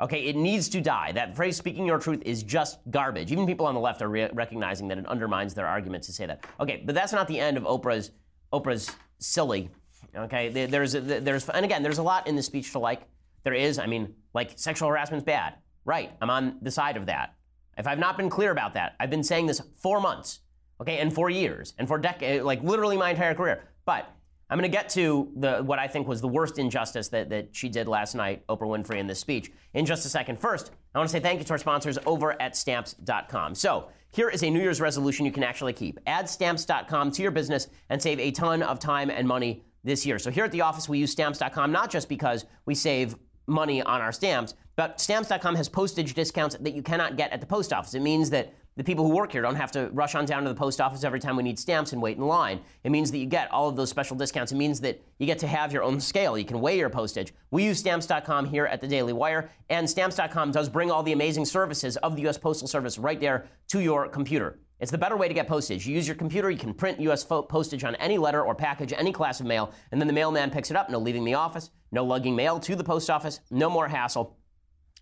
[0.00, 1.12] Okay, it needs to die.
[1.12, 3.30] That phrase, speaking your truth, is just garbage.
[3.30, 6.26] Even people on the left are re- recognizing that it undermines their arguments to say
[6.26, 6.44] that.
[6.58, 8.10] Okay, but that's not the end of Oprah's
[8.52, 9.70] Oprah's silly.
[10.14, 13.02] Okay, there's there's and again, there's a lot in the speech to like.
[13.44, 15.54] There is, I mean, like sexual harassment's bad.
[15.84, 17.34] Right, I'm on the side of that.
[17.76, 20.40] If I've not been clear about that, I've been saying this for months,
[20.80, 23.64] okay, and for years, and for decades, eh, like literally my entire career.
[23.84, 24.08] But
[24.52, 27.48] I'm going to get to the, what I think was the worst injustice that, that
[27.52, 30.38] she did last night, Oprah Winfrey, in this speech, in just a second.
[30.38, 33.54] First, I want to say thank you to our sponsors over at stamps.com.
[33.54, 35.98] So, here is a New Year's resolution you can actually keep.
[36.06, 40.18] Add stamps.com to your business and save a ton of time and money this year.
[40.18, 43.16] So, here at the office, we use stamps.com not just because we save
[43.46, 47.46] money on our stamps, but stamps.com has postage discounts that you cannot get at the
[47.46, 47.94] post office.
[47.94, 50.48] It means that the people who work here don't have to rush on down to
[50.48, 52.60] the post office every time we need stamps and wait in line.
[52.84, 54.52] It means that you get all of those special discounts.
[54.52, 56.38] It means that you get to have your own scale.
[56.38, 57.34] You can weigh your postage.
[57.50, 61.44] We use stamps.com here at the Daily Wire, and stamps.com does bring all the amazing
[61.44, 62.38] services of the U.S.
[62.38, 64.58] Postal Service right there to your computer.
[64.80, 65.86] It's the better way to get postage.
[65.86, 67.22] You use your computer, you can print U.S.
[67.22, 70.72] postage on any letter or package, any class of mail, and then the mailman picks
[70.72, 70.90] it up.
[70.90, 74.36] No leaving the office, no lugging mail to the post office, no more hassle.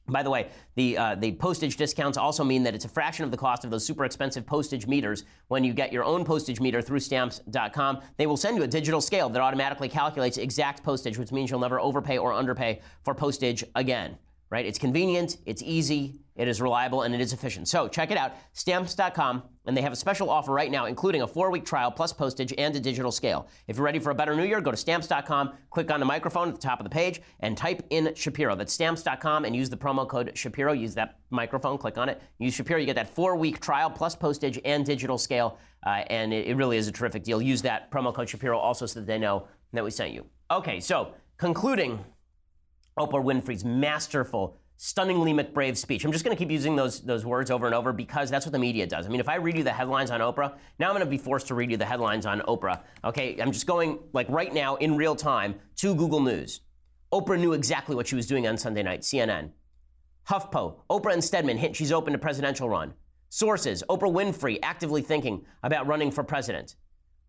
[0.08, 3.30] By the way, the, uh, the postage discounts also mean that it's a fraction of
[3.30, 6.82] the cost of those super expensive postage meters when you get your own postage meter
[6.82, 8.00] through stamps.com.
[8.16, 11.60] They will send you a digital scale that automatically calculates exact postage, which means you'll
[11.60, 14.16] never overpay or underpay for postage again
[14.50, 14.66] right?
[14.66, 17.68] It's convenient, it's easy, it is reliable, and it is efficient.
[17.68, 21.26] So check it out, stamps.com, and they have a special offer right now, including a
[21.26, 23.46] four week trial plus postage and a digital scale.
[23.68, 26.48] If you're ready for a better new year, go to stamps.com, click on the microphone
[26.48, 28.56] at the top of the page, and type in Shapiro.
[28.56, 30.72] That's stamps.com, and use the promo code Shapiro.
[30.72, 32.80] Use that microphone, click on it, use Shapiro.
[32.80, 36.56] You get that four week trial plus postage and digital scale, uh, and it, it
[36.56, 37.40] really is a terrific deal.
[37.40, 40.26] Use that promo code Shapiro also so that they know that we sent you.
[40.50, 42.04] Okay, so concluding
[43.00, 46.04] Oprah Winfrey's masterful, stunningly McBrave speech.
[46.04, 48.52] I'm just going to keep using those, those words over and over because that's what
[48.52, 49.06] the media does.
[49.06, 51.16] I mean, if I read you the headlines on Oprah, now I'm going to be
[51.16, 52.82] forced to read you the headlines on Oprah.
[53.02, 56.60] Okay, I'm just going, like right now, in real time, to Google News.
[57.10, 59.50] Oprah knew exactly what she was doing on Sunday night, CNN.
[60.28, 62.92] HuffPo, Oprah and Stedman hint she's open to presidential run.
[63.30, 66.76] Sources Oprah Winfrey actively thinking about running for president.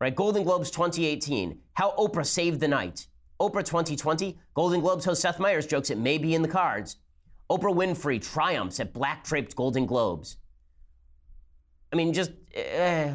[0.01, 0.13] Right?
[0.13, 3.07] Golden Globes 2018, how Oprah saved the night.
[3.41, 6.97] Oprah 2020, Golden Globes host Seth Meyers jokes it may be in the cards.
[7.49, 10.37] Oprah Winfrey triumphs at black draped Golden Globes.
[11.91, 12.31] I mean, just.
[12.55, 13.13] Uh,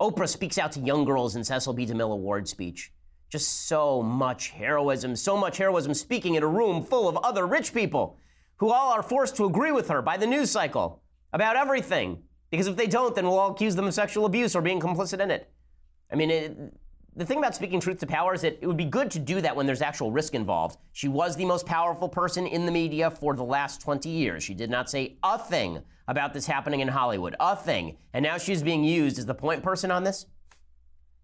[0.00, 1.86] Oprah speaks out to young girls in Cecil B.
[1.86, 2.92] DeMille Award speech.
[3.30, 7.72] Just so much heroism, so much heroism speaking in a room full of other rich
[7.72, 8.18] people
[8.58, 12.22] who all are forced to agree with her by the news cycle about everything.
[12.50, 15.20] Because if they don't, then we'll all accuse them of sexual abuse or being complicit
[15.20, 15.50] in it.
[16.12, 16.56] I mean, it,
[17.18, 19.40] the thing about speaking truth to power is that it would be good to do
[19.40, 20.78] that when there's actual risk involved.
[20.92, 24.44] She was the most powerful person in the media for the last 20 years.
[24.44, 27.96] She did not say a thing about this happening in Hollywood, a thing.
[28.12, 30.26] And now she's being used as the point person on this.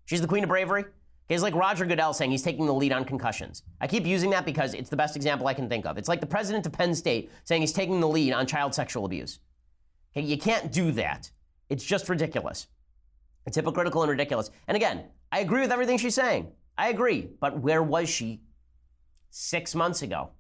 [0.07, 0.85] She's the queen of bravery.
[1.29, 3.63] It's like Roger Goodell saying he's taking the lead on concussions.
[3.81, 5.97] I keep using that because it's the best example I can think of.
[5.97, 9.05] It's like the president of Penn State saying he's taking the lead on child sexual
[9.05, 9.39] abuse.
[10.15, 11.31] Okay, you can't do that.
[11.71, 12.67] It's just ridiculous.
[13.47, 14.51] It's hypocritical and ridiculous.
[14.69, 16.53] And again, I agree with everything she's saying.
[16.79, 17.29] I agree.
[17.41, 18.41] But where was she
[19.31, 20.31] six months ago?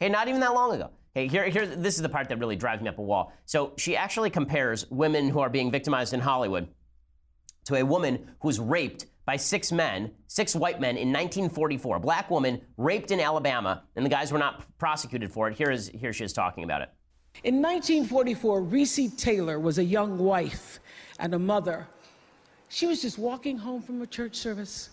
[0.00, 0.90] Okay, not even that long ago.
[1.10, 3.32] Okay, here, here, this is the part that really drives me up a wall.
[3.46, 6.68] So she actually compares women who are being victimized in Hollywood
[7.64, 11.96] to a woman who was raped by six men, six white men in 1944.
[11.96, 15.58] A Black woman raped in Alabama, and the guys were not prosecuted for it.
[15.58, 16.90] Here, is, here she is talking about it.
[17.42, 20.78] In 1944, Recy Taylor was a young wife
[21.18, 21.88] and a mother
[22.68, 24.90] she was just walking home from a church service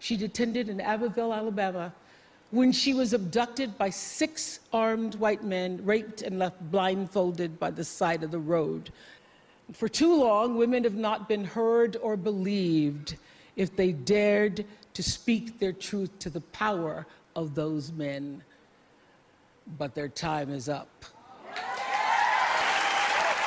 [0.00, 1.92] she'd attended in Abbeville, Alabama,
[2.50, 7.84] when she was abducted by six armed white men, raped and left blindfolded by the
[7.84, 8.90] side of the road.
[9.72, 13.16] For too long, women have not been heard or believed
[13.54, 18.42] if they dared to speak their truth to the power of those men.
[19.78, 21.04] But their time is up.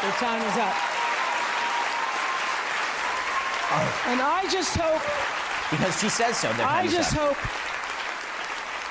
[0.02, 1.03] Their time is up.
[4.08, 5.02] And I just hope.
[5.72, 6.52] Because she says so.
[6.60, 7.38] I just hope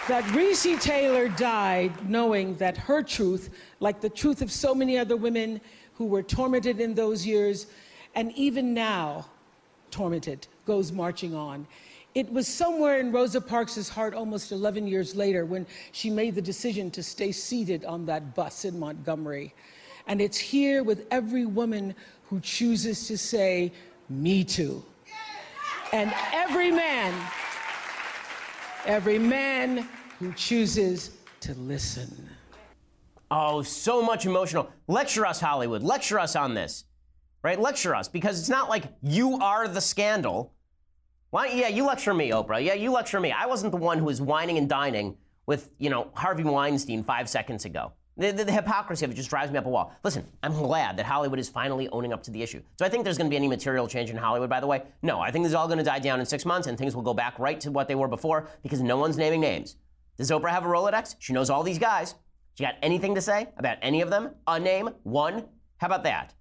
[0.08, 5.16] that Recy Taylor died knowing that her truth, like the truth of so many other
[5.16, 5.60] women
[5.94, 7.66] who were tormented in those years,
[8.16, 9.26] and even now
[9.92, 11.66] tormented, goes marching on.
[12.14, 16.42] It was somewhere in Rosa Parks' heart almost 11 years later when she made the
[16.42, 19.54] decision to stay seated on that bus in Montgomery.
[20.08, 21.94] And it's here with every woman
[22.28, 23.72] who chooses to say,
[24.20, 24.84] me too.
[25.92, 27.14] And every man,
[28.86, 32.28] every man who chooses to listen.
[33.30, 34.70] Oh, so much emotional.
[34.88, 35.82] Lecture us, Hollywood.
[35.82, 36.84] Lecture us on this.
[37.42, 37.58] Right?
[37.58, 40.54] Lecture us because it's not like you are the scandal.
[41.30, 41.48] Why?
[41.48, 42.64] Yeah, you lecture me, Oprah.
[42.64, 43.32] Yeah, you lecture me.
[43.32, 47.28] I wasn't the one who was wining and dining with, you know, Harvey Weinstein five
[47.28, 47.92] seconds ago.
[48.16, 49.94] The, the, the, hypocrisy of it just drives me up a wall.
[50.04, 52.60] Listen, I'm glad that Hollywood is finally owning up to the issue.
[52.78, 54.82] So I think there's going to be any material change in Hollywood, by the way?
[55.00, 56.94] No, I think this is all going to die down in six months and things
[56.94, 59.76] will go back right to what they were before because no one's naming names.
[60.18, 61.16] Does Oprah have a Rolodex?
[61.20, 62.14] She knows all these guys.
[62.54, 64.34] She got anything to say about any of them?
[64.46, 64.90] A name?
[65.04, 65.46] One?
[65.78, 66.34] How about that?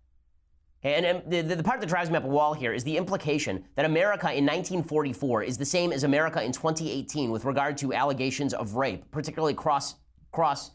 [0.83, 3.63] And, and the, the part that drives me up a wall here is the implication
[3.75, 8.53] that America in 1944 is the same as America in 2018 with regard to allegations
[8.53, 9.95] of rape, particularly cross
[10.31, 10.71] cross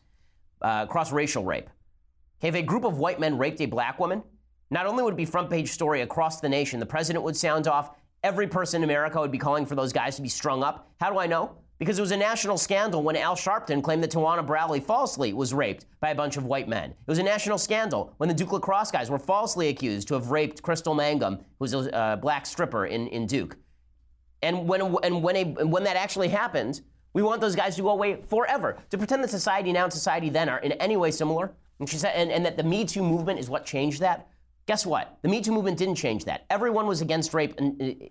[0.62, 1.68] uh, cross racial rape.
[2.40, 4.22] Okay, if a group of white men raped a black woman,
[4.70, 7.66] not only would it be front page story across the nation, the president would sound
[7.68, 10.90] off, every person in America would be calling for those guys to be strung up.
[11.00, 11.56] How do I know?
[11.78, 15.52] Because it was a national scandal when Al Sharpton claimed that Tawana Brawley falsely was
[15.52, 16.90] raped by a bunch of white men.
[16.90, 20.30] It was a national scandal when the Duke lacrosse guys were falsely accused to have
[20.30, 23.56] raped Crystal Mangum, who was a uh, black stripper in, in Duke.
[24.42, 26.80] And when, and when, a, when that actually happened,
[27.16, 28.76] we want those guys to go away forever.
[28.90, 31.96] To pretend that society now and society then are in any way similar, and, she
[31.96, 34.28] said, and, and that the Me Too movement is what changed that.
[34.66, 35.16] Guess what?
[35.22, 36.44] The Me Too movement didn't change that.
[36.50, 38.06] Everyone was against rape, and uh,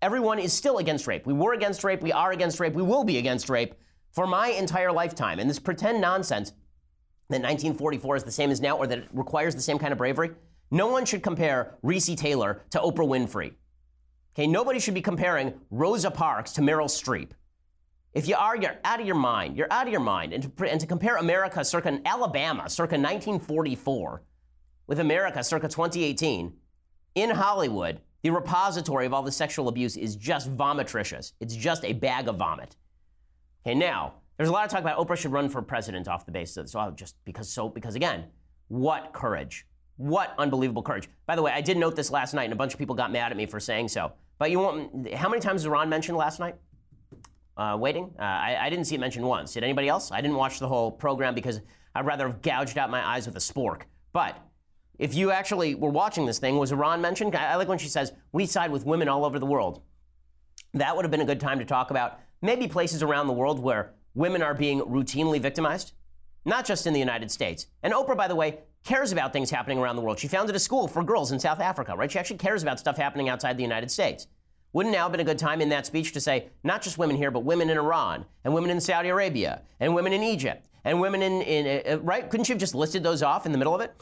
[0.00, 1.26] everyone is still against rape.
[1.26, 3.74] We were against rape, we are against rape, we will be against rape
[4.12, 5.40] for my entire lifetime.
[5.40, 6.50] And this pretend nonsense
[7.30, 9.98] that 1944 is the same as now or that it requires the same kind of
[9.98, 10.30] bravery,
[10.70, 13.54] no one should compare Recy Taylor to Oprah Winfrey.
[14.36, 17.30] Okay, nobody should be comparing Rosa Parks to Meryl Streep.
[18.16, 19.58] If you are, you're out of your mind.
[19.58, 20.32] You're out of your mind.
[20.32, 24.22] And to, and to compare America circa Alabama, circa 1944,
[24.86, 26.50] with America circa 2018,
[27.14, 31.32] in Hollywood, the repository of all the sexual abuse is just vomitricious.
[31.40, 32.76] It's just a bag of vomit.
[33.66, 36.32] Okay, now, there's a lot of talk about Oprah should run for president off the
[36.32, 38.24] basis of I'll just because so because again,
[38.68, 39.66] what courage.
[39.98, 41.10] What unbelievable courage.
[41.26, 43.12] By the way, I did note this last night and a bunch of people got
[43.12, 44.12] mad at me for saying so.
[44.38, 46.54] But you want how many times was Iran mentioned last night?
[47.56, 48.12] Uh, waiting.
[48.18, 49.54] Uh, I, I, didn't see it mentioned once.
[49.54, 50.12] Did anybody else?
[50.12, 51.60] I didn't watch the whole program because
[51.94, 53.82] I'd rather have gouged out my eyes with a spork.
[54.12, 54.38] But
[54.98, 57.34] if you actually were watching this thing, was Iran mentioned?
[57.34, 59.82] I like when she says, we side with women all over the world.
[60.74, 63.58] That would have been a good time to talk about maybe places around the world
[63.58, 65.92] where women are being routinely victimized,
[66.44, 67.66] not just in the United States.
[67.82, 70.18] And Oprah, by the way, cares about things happening around the world.
[70.18, 72.10] She founded a school for girls in South Africa, right?
[72.10, 74.26] She actually cares about stuff happening outside the United States.
[74.76, 77.16] Wouldn't now have been a good time in that speech to say not just women
[77.16, 81.00] here, but women in Iran and women in Saudi Arabia and women in Egypt and
[81.00, 82.28] women in, in uh, right?
[82.28, 83.94] Couldn't you have just listed those off in the middle of it?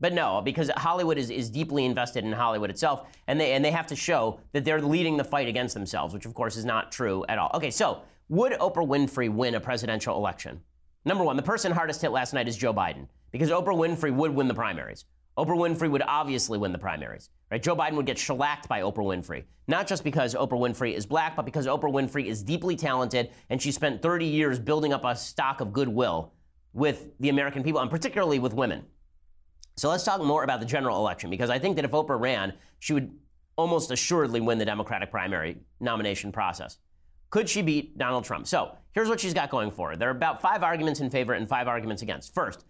[0.00, 3.72] But no, because Hollywood is, is deeply invested in Hollywood itself, and they, and they
[3.72, 6.90] have to show that they're leading the fight against themselves, which of course is not
[6.90, 7.50] true at all.
[7.52, 10.62] Okay, so would Oprah Winfrey win a presidential election?
[11.04, 14.34] Number one, the person hardest hit last night is Joe Biden, because Oprah Winfrey would
[14.34, 15.04] win the primaries.
[15.36, 17.30] Oprah Winfrey would obviously win the primaries.
[17.50, 17.62] Right?
[17.62, 21.34] Joe Biden would get shellacked by Oprah Winfrey, not just because Oprah Winfrey is black,
[21.36, 25.16] but because Oprah Winfrey is deeply talented and she spent 30 years building up a
[25.16, 26.32] stock of goodwill
[26.72, 28.84] with the American people and particularly with women.
[29.76, 32.52] So let's talk more about the general election because I think that if Oprah ran,
[32.78, 33.12] she would
[33.56, 36.78] almost assuredly win the Democratic primary nomination process.
[37.30, 38.46] Could she beat Donald Trump?
[38.46, 39.96] So here's what she's got going for her.
[39.96, 42.32] There are about five arguments in favor and five arguments against.
[42.32, 42.64] First,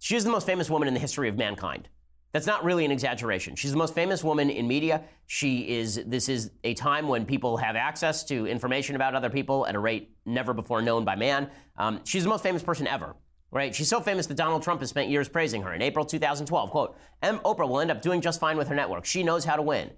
[0.00, 1.88] she is the most famous woman in the history of mankind.
[2.32, 3.56] That's not really an exaggeration.
[3.56, 5.02] She's the most famous woman in media.
[5.26, 9.66] She is, this is a time when people have access to information about other people
[9.66, 11.50] at a rate never before known by man.
[11.76, 13.16] Um, she's the most famous person ever,
[13.50, 13.74] right?
[13.74, 15.72] She's so famous that Donald Trump has spent years praising her.
[15.72, 17.38] In April 2012, quote, M.
[17.40, 19.06] Oprah will end up doing just fine with her network.
[19.06, 19.90] She knows how to win.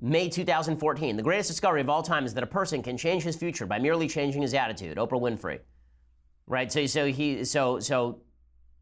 [0.00, 3.36] May 2014, the greatest discovery of all time is that a person can change his
[3.36, 4.98] future by merely changing his attitude.
[4.98, 5.60] Oprah Winfrey,
[6.46, 6.70] right?
[6.70, 8.20] So, so he, so, so,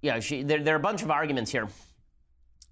[0.03, 1.69] yeah, she, there, there are a bunch of arguments here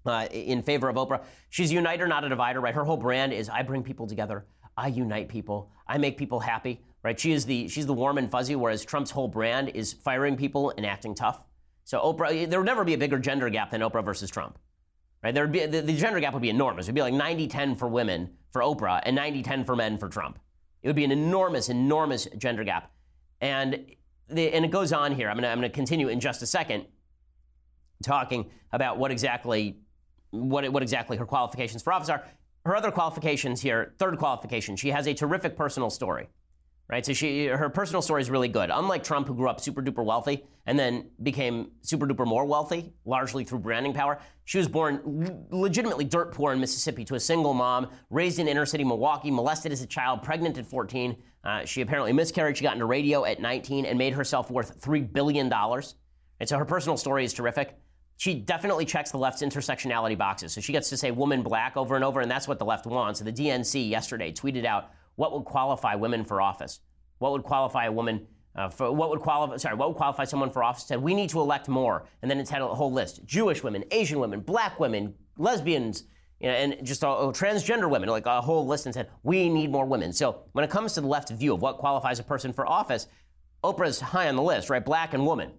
[0.05, 1.21] uh, in favor of Oprah.
[1.49, 2.73] She's a uniter, not a divider, right?
[2.73, 4.45] Her whole brand is I bring people together,
[4.77, 7.19] I unite people, I make people happy, right?
[7.19, 10.73] She is the she's the warm and fuzzy, whereas Trump's whole brand is firing people
[10.77, 11.41] and acting tough.
[11.83, 14.57] So Oprah, there would never be a bigger gender gap than Oprah versus Trump,
[15.23, 15.33] right?
[15.33, 16.85] There would be the, the gender gap would be enormous.
[16.85, 20.39] It'd be like 90-10 for women for Oprah and 90-10 for men for Trump.
[20.81, 22.91] It would be an enormous, enormous gender gap,
[23.41, 23.85] and
[24.29, 25.29] the, and it goes on here.
[25.29, 26.85] I'm I'm gonna continue in just a second,
[28.03, 29.79] talking about what exactly
[30.31, 32.23] what, what exactly her qualifications for office are.
[32.65, 36.29] Her other qualifications here, third qualification, she has a terrific personal story.
[36.89, 37.05] Right?
[37.05, 38.71] So she her personal story is really good.
[38.73, 42.93] Unlike Trump, who grew up super duper wealthy and then became super duper more wealthy,
[43.05, 47.53] largely through branding power, she was born legitimately dirt poor in Mississippi to a single
[47.53, 51.15] mom, raised in inner city Milwaukee, molested as a child, pregnant at 14.
[51.43, 52.57] Uh, she apparently miscarried.
[52.57, 55.53] She got into radio at 19 and made herself worth $3 billion.
[55.53, 57.77] And so her personal story is terrific
[58.19, 60.51] she definitely checks the left's intersectionality boxes.
[60.51, 62.85] So she gets to say woman black over and over, and that's what the left
[62.85, 63.19] wants.
[63.19, 66.81] So the DNC yesterday tweeted out what would qualify women for office.
[67.19, 68.27] What would qualify a woman
[68.57, 69.55] uh, for what would qualify?
[69.55, 70.83] Sorry, what would qualify someone for office?
[70.83, 73.85] Said we need to elect more, and then it's had a whole list: Jewish women,
[73.91, 76.03] Asian women, black women, lesbians,
[76.41, 79.71] you know, and just uh, transgender women, like a whole list, and said we need
[79.71, 80.11] more women.
[80.11, 83.07] So when it comes to the left view of what qualifies a person for office,
[83.63, 84.83] Oprah's high on the list, right?
[84.83, 85.53] Black and woman.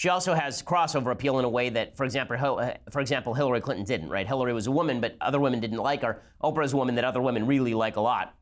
[0.00, 3.60] She also has crossover appeal in a way that, for example, uh, for example, Hillary
[3.60, 4.08] Clinton didn't.
[4.08, 4.26] Right?
[4.26, 6.22] Hillary was a woman, but other women didn't like her.
[6.42, 8.34] Oprah is a woman that other women really like a lot.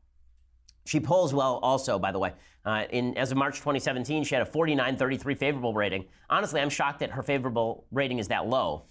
[0.85, 2.31] She polls well, also, by the way.
[2.63, 6.05] Uh, in as of March 2017, she had a 49-33 favorable rating.
[6.29, 8.85] Honestly, I'm shocked that her favorable rating is that low.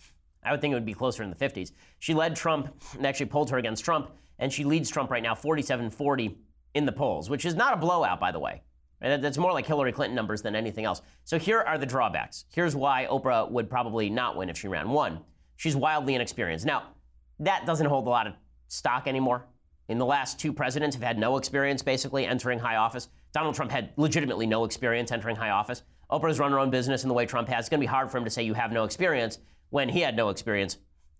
[0.45, 1.73] I would think it would be closer in the 50s.
[2.01, 5.33] She led Trump and actually polled her against Trump, and she leads Trump right now
[5.33, 6.37] 47-40
[6.75, 8.61] in the polls, which is not a blowout, by the way.
[9.01, 11.03] That's more like Hillary Clinton numbers than anything else.
[11.25, 12.45] So here are the drawbacks.
[12.53, 14.91] Here's why Oprah would probably not win if she ran.
[14.91, 15.21] One,
[15.57, 16.67] she's wildly inexperienced.
[16.67, 16.85] Now,
[17.41, 18.35] that doesn't hold a lot of
[18.67, 19.47] stock anymore.
[19.89, 23.09] In the last two presidents have had no experience basically entering high office.
[23.33, 25.83] Donald Trump had legitimately no experience entering high office.
[26.11, 27.61] Oprah's run her own business in the way Trump has.
[27.61, 29.39] It's going to be hard for him to say you have no experience
[29.71, 30.79] when he had no experience.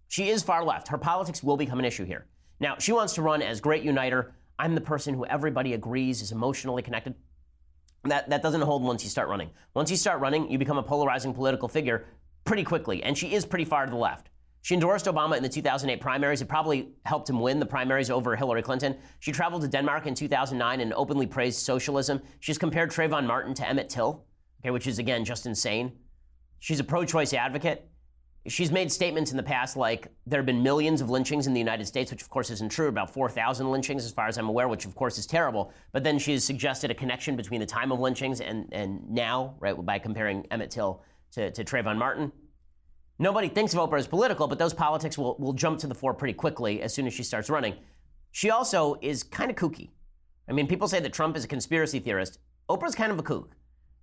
[0.09, 0.89] She is far left.
[0.89, 2.27] Her politics will become an issue here.
[2.61, 4.35] Now, she wants to run as great uniter.
[4.59, 7.15] I'm the person who everybody agrees is emotionally connected.
[8.05, 9.51] That, that doesn't hold once you start running.
[9.75, 12.07] Once you start running, you become a polarizing political figure
[12.45, 14.31] pretty quickly, and she is pretty far to the left.
[14.63, 16.43] She endorsed Obama in the 2008 primaries.
[16.43, 18.97] It probably helped him win the primaries over Hillary Clinton.
[19.21, 22.21] She traveled to Denmark in 2009 and openly praised socialism.
[22.41, 24.25] She's compared Trayvon Martin to Emmett Till,
[24.61, 25.93] okay, which is, again, just insane.
[26.59, 27.89] She's a pro choice advocate.
[28.49, 31.61] She's made statements in the past like there have been millions of lynchings in the
[31.61, 34.69] United States, which of course isn't true, about 4,000 lynchings as far as I'm aware,
[34.69, 35.73] which of course is terrible.
[35.93, 39.75] But then she's suggested a connection between the time of lynchings and, and now, right,
[39.85, 42.33] by comparing Emmett Till to, to Trayvon Martin.
[43.19, 46.15] Nobody thinks of Oprah as political, but those politics will, will jump to the fore
[46.15, 47.75] pretty quickly as soon as she starts running.
[48.31, 49.91] She also is kind of kooky.
[50.49, 52.39] I mean, people say that Trump is a conspiracy theorist.
[52.71, 53.57] Oprah's kind of a kook.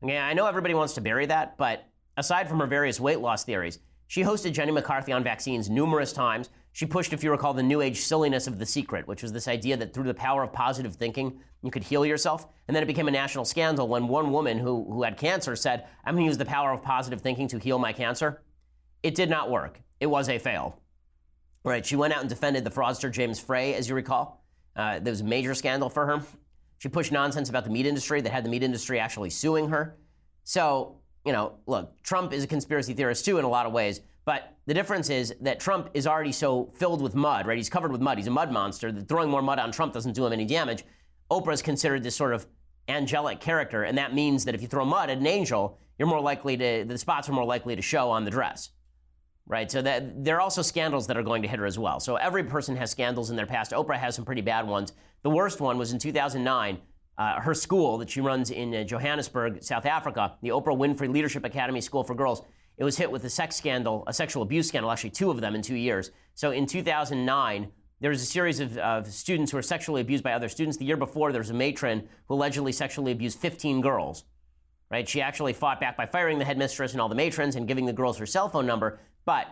[0.06, 1.86] Yeah, I know everybody wants to bury that, but
[2.18, 6.50] aside from her various weight loss theories, She hosted Jenny McCarthy on vaccines numerous times.
[6.74, 9.48] She pushed, if you recall, the new age silliness of the secret, which was this
[9.48, 12.48] idea that through the power of positive thinking, you could heal yourself.
[12.68, 15.88] And then it became a national scandal when one woman who, who had cancer said,
[16.04, 18.44] I'm going to use the power of positive thinking to heal my cancer.
[19.04, 19.82] It did not work.
[20.00, 20.82] It was a fail.
[21.64, 21.86] Right?
[21.86, 24.44] She went out and defended the fraudster James Frey, as you recall.
[24.76, 26.22] Uh, there was a major scandal for her.
[26.78, 29.98] She pushed nonsense about the meat industry that had the meat industry actually suing her.
[30.44, 34.02] So, you know, look, Trump is a conspiracy theorist too in a lot of ways,
[34.26, 37.58] but the difference is that Trump is already so filled with mud, right?
[37.58, 38.18] He's covered with mud.
[38.18, 38.92] He's a mud monster.
[38.92, 40.84] That throwing more mud on Trump doesn't do him any damage.
[41.30, 42.46] Oprah is considered this sort of
[42.88, 46.22] angelic character, and that means that if you throw mud at an angel, you're more
[46.22, 48.72] likely to, the spots are more likely to show on the dress
[49.48, 49.70] right?
[49.70, 52.00] So that there are also scandals that are going to hit her as well.
[52.00, 53.72] So every person has scandals in their past.
[53.72, 54.94] Oprah has some pretty bad ones.
[55.22, 56.80] The worst one was in 2009.
[57.18, 61.46] Uh, her school that she runs in uh, Johannesburg, South Africa, the Oprah Winfrey Leadership
[61.46, 62.42] Academy School for Girls,
[62.78, 65.56] it was hit with a sex scandal, a sexual abuse scandal, actually two of them
[65.56, 66.12] in two years.
[66.34, 70.34] So in 2009, there was a series of, of students who were sexually abused by
[70.34, 70.78] other students.
[70.78, 74.26] The year before, there was a matron who allegedly sexually abused 15 girls.
[74.92, 75.08] Right?
[75.08, 77.94] She actually fought back by firing the headmistress and all the matrons and giving the
[77.94, 79.00] girls her cell phone number.
[79.26, 79.48] But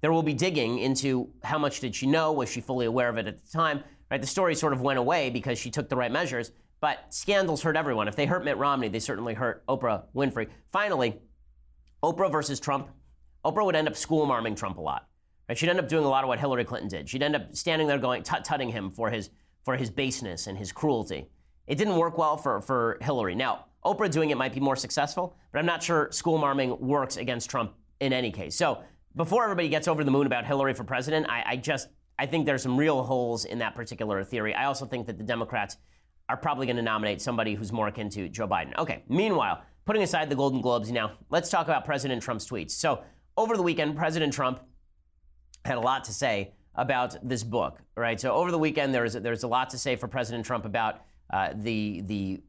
[0.00, 2.32] there will be digging into how much did she know?
[2.32, 3.82] Was she fully aware of it at the time?
[4.10, 4.20] Right?
[4.20, 6.50] The story sort of went away because she took the right measures.
[6.80, 8.08] But scandals hurt everyone.
[8.08, 10.48] If they hurt Mitt Romney, they certainly hurt Oprah Winfrey.
[10.72, 11.18] Finally,
[12.02, 12.88] Oprah versus Trump.
[13.44, 15.08] Oprah would end up school marming Trump a lot.
[15.48, 15.56] Right?
[15.56, 17.08] She'd end up doing a lot of what Hillary Clinton did.
[17.08, 19.30] She'd end up standing there going tut-tutting him for his
[19.64, 21.26] for his baseness and his cruelty.
[21.66, 23.34] It didn't work well for, for Hillary.
[23.34, 27.16] Now, Oprah doing it might be more successful, but I'm not sure school marming works
[27.16, 28.54] against Trump in any case.
[28.54, 28.82] So
[29.16, 32.46] before everybody gets over the moon about Hillary for president, I, I just I think
[32.46, 34.54] there's some real holes in that particular theory.
[34.54, 35.76] I also think that the Democrats
[36.28, 38.76] are probably going to nominate somebody who's more akin to Joe Biden.
[38.78, 42.72] Okay, meanwhile, putting aside the Golden Globes now, let's talk about President Trump's tweets.
[42.72, 43.02] So,
[43.36, 44.60] over the weekend, President Trump
[45.64, 48.20] had a lot to say about this book, right?
[48.20, 51.02] So, over the weekend, there's, there's a lot to say for President Trump about
[51.32, 52.40] uh, the, the,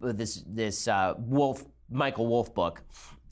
[0.00, 2.82] this, this uh, Wolff, Michael Wolff book,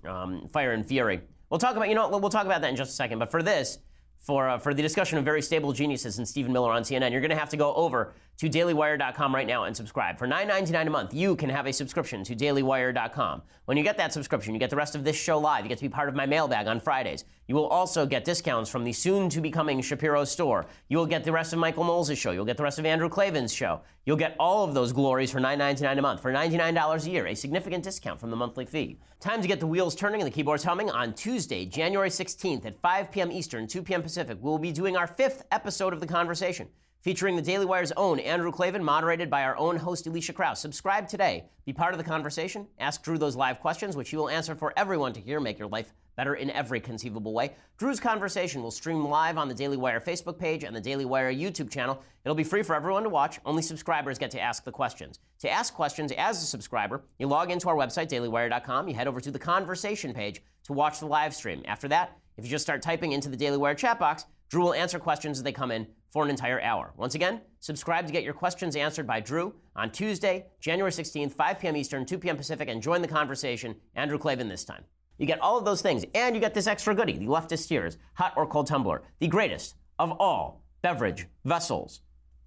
[0.05, 1.21] um, Fire and Fury.
[1.49, 3.19] We'll talk about, you know, we'll talk about that in just a second.
[3.19, 3.79] But for this,
[4.21, 7.21] for, uh, for the discussion of very stable geniuses and Stephen Miller on CNN, you're
[7.21, 10.19] going to have to go over to dailywire.com right now and subscribe.
[10.19, 13.41] For $9.99 a month, you can have a subscription to dailywire.com.
[13.67, 15.65] When you get that subscription, you get the rest of this show live.
[15.65, 17.25] You get to be part of my mailbag on Fridays.
[17.47, 20.67] You will also get discounts from the soon to becoming Shapiro store.
[20.89, 22.33] You will get the rest of Michael Knowles' show.
[22.33, 23.83] You'll get the rest of Andrew Klavan's show.
[24.07, 26.21] You'll get all of those glories for $9.99 a month.
[26.21, 28.99] For $99 a year, a significant discount from the monthly fee.
[29.21, 32.81] Time to get the wheels turning and the keyboards humming on Tuesday, January 16th at
[32.81, 33.31] 5 p.m.
[33.31, 34.03] Eastern, 2 p.m.
[34.03, 34.39] Pacific.
[34.41, 36.67] We'll be doing our fifth episode of The Conversation
[37.03, 40.61] featuring the Daily Wire's own Andrew Klavan, moderated by our own host, Alicia Krause.
[40.61, 41.45] Subscribe today.
[41.67, 42.69] Be part of the conversation.
[42.79, 45.41] Ask Drew those live questions, which he will answer for everyone to hear.
[45.41, 47.53] Make your life better in every conceivable way.
[47.77, 51.33] Drew's conversation will stream live on the Daily Wire Facebook page and the Daily Wire
[51.33, 52.01] YouTube channel.
[52.25, 53.41] It'll be free for everyone to watch.
[53.45, 55.19] Only subscribers get to ask the questions.
[55.41, 58.89] To ask questions as a subscriber, you log into our website, dailywire.com.
[58.89, 61.63] You head over to the conversation page to watch the live stream.
[61.65, 64.75] After that, if you just start typing into the Daily Wire chat box, Drew will
[64.75, 66.93] answer questions as they come in for an entire hour.
[66.97, 71.59] Once again, subscribe to get your questions answered by Drew on Tuesday, January 16th, 5
[71.59, 71.77] p.m.
[71.77, 72.37] Eastern, 2 p.m.
[72.37, 73.75] Pacific, and join the conversation.
[73.95, 74.85] Andrew Klavan this time.
[75.19, 77.97] You get all of those things, and you get this extra goodie the leftist tears,
[78.15, 82.03] hot or cold tumbler, the greatest of all beverage vessels.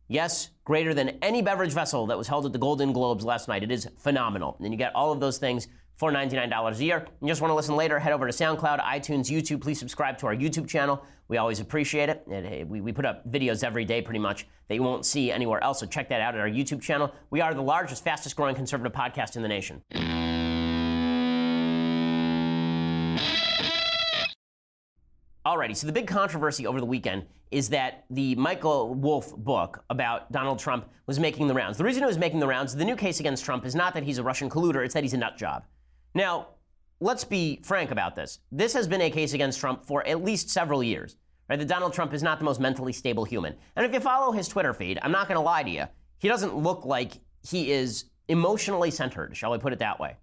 [0.07, 3.63] Yes, greater than any beverage vessel that was held at the Golden Globes last night.
[3.63, 4.55] It is phenomenal.
[4.59, 7.07] And you get all of those things for $99 a year.
[7.21, 9.61] You just want to listen later, head over to SoundCloud, iTunes, YouTube.
[9.61, 11.03] Please subscribe to our YouTube channel.
[11.27, 12.67] We always appreciate it.
[12.67, 15.79] we, we put up videos every day pretty much that you won't see anywhere else.
[15.79, 17.13] So check that out at our YouTube channel.
[17.29, 19.81] We are the largest, fastest growing conservative podcast in the nation.
[25.45, 30.31] Alrighty, so the big controversy over the weekend is that the Michael Wolff book about
[30.31, 31.77] Donald Trump was making the rounds.
[31.77, 34.01] The reason it was making the rounds, the new case against Trump, is not that
[34.01, 35.63] he's a Russian colluder, it's that he's a nut job.
[36.15, 36.47] Now,
[36.99, 38.39] let's be frank about this.
[38.51, 41.17] This has been a case against Trump for at least several years.
[41.47, 41.59] Right?
[41.59, 43.53] That Donald Trump is not the most mentally stable human.
[43.75, 45.85] And if you follow his Twitter feed, I'm not going to lie to you,
[46.17, 50.17] he doesn't look like he is emotionally centered, shall we put it that way.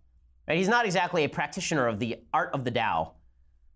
[0.48, 0.58] Right?
[0.58, 3.12] He's not exactly a practitioner of the art of the Tao.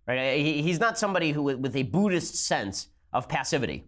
[0.09, 0.41] Right?
[0.41, 3.85] He's not somebody who, with a Buddhist sense of passivity.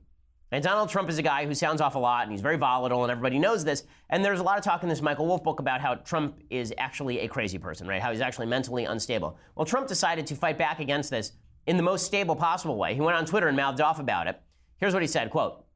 [0.51, 3.03] And Donald Trump is a guy who sounds off a lot and he's very volatile
[3.03, 3.85] and everybody knows this.
[4.09, 6.73] And there's a lot of talk in this Michael Wolff book about how Trump is
[6.79, 8.01] actually a crazy person, right?
[8.01, 9.37] How he's actually mentally unstable.
[9.55, 11.33] Well, Trump decided to fight back against this
[11.67, 12.95] in the most stable possible way.
[12.95, 14.41] He went on Twitter and mouthed off about it.
[14.79, 15.67] Here's what he said, quote,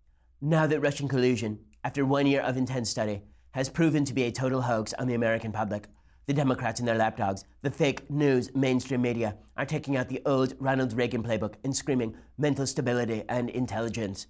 [0.40, 3.20] Now that Russian collusion, after one year of intense study,
[3.50, 5.86] has proven to be a total hoax on the American public,
[6.26, 10.54] The Democrats and their lapdogs, the fake news mainstream media, are taking out the old
[10.58, 14.28] Ronald Reagan playbook and screaming mental stability and intelligence.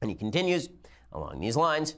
[0.00, 0.68] And he continues
[1.12, 1.94] along these lines.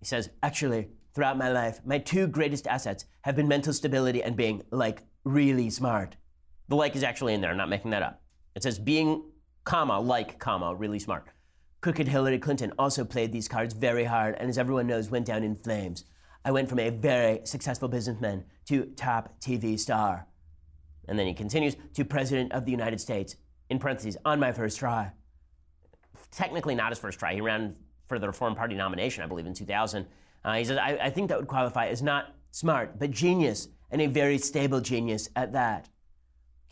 [0.00, 4.36] He says, Actually, throughout my life, my two greatest assets have been mental stability and
[4.36, 6.16] being, like, really smart.
[6.68, 8.22] The like is actually in there, I'm not making that up.
[8.54, 9.24] It says being,
[9.64, 11.26] comma, like, comma, really smart.
[11.80, 15.44] Crooked Hillary Clinton also played these cards very hard and, as everyone knows, went down
[15.44, 16.04] in flames.
[16.44, 20.26] I went from a very successful businessman to top TV star.
[21.08, 23.36] And then he continues to President of the United States,
[23.70, 25.12] in parentheses, on my first try.
[26.30, 27.34] Technically not his first try.
[27.34, 27.76] He ran
[28.08, 30.06] for the Reform Party nomination, I believe, in 2000.
[30.44, 34.00] Uh, he says, I, I think that would qualify as not smart, but genius, and
[34.00, 35.88] a very stable genius at that.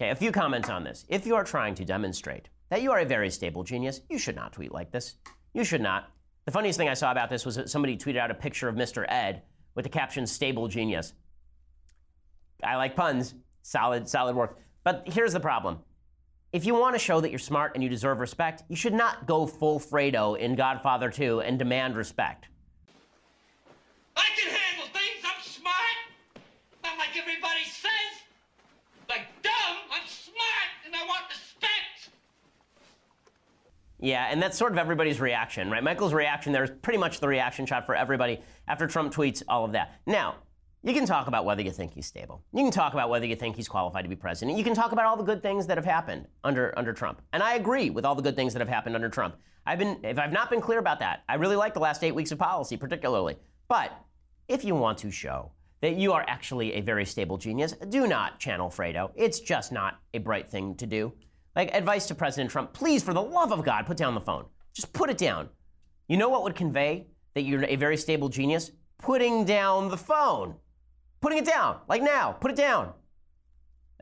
[0.01, 1.05] Okay, a few comments on this.
[1.09, 4.37] If you are trying to demonstrate that you are a very stable genius, you should
[4.37, 5.15] not tweet like this.
[5.53, 6.11] You should not.
[6.47, 8.75] The funniest thing I saw about this was that somebody tweeted out a picture of
[8.75, 9.05] Mr.
[9.09, 9.43] Ed
[9.75, 11.13] with the caption stable genius.
[12.63, 13.35] I like puns.
[13.63, 14.59] Solid, solid work.
[14.83, 15.79] But here's the problem.
[16.55, 19.27] If you want to show that you're smart and you deserve respect, you should not
[19.27, 22.47] go full Fredo in Godfather 2 and demand respect.
[24.17, 25.25] I can handle things.
[25.25, 25.75] I'm smart.
[26.85, 27.91] Not like everybody says.
[29.09, 29.79] Like dumb.
[29.93, 32.11] I'm smart and I want respect.
[33.99, 35.83] Yeah, and that's sort of everybody's reaction, right?
[35.83, 38.39] Michael's reaction there is pretty much the reaction shot for everybody
[38.69, 39.97] after Trump tweets all of that.
[40.07, 40.37] Now,
[40.85, 42.45] you can talk about whether you think he's stable.
[42.53, 44.59] You can talk about whether you think he's qualified to be president.
[44.59, 47.23] You can talk about all the good things that have happened under under Trump.
[47.33, 49.37] And I agree with all the good things that have happened under Trump.
[49.65, 52.13] I've been if I've not been clear about that, I really like the last 8
[52.13, 53.37] weeks of policy particularly.
[53.67, 53.99] But
[54.47, 58.39] if you want to show that you are actually a very stable genius, do not
[58.39, 59.11] channel Fredo.
[59.15, 61.15] It's just not a bright thing to do.
[61.57, 64.45] Like advice to President Trump, please for the love of God, put down the phone.
[64.75, 65.49] Just put it down.
[66.09, 68.71] You know what would convey that you're a very stable genius?
[68.99, 70.57] Putting down the phone
[71.25, 72.93] putting it down, like now, put it down.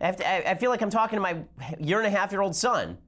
[0.00, 1.36] I, to, I, I, feel like I'm talking to my
[1.78, 2.98] year and a half year old son.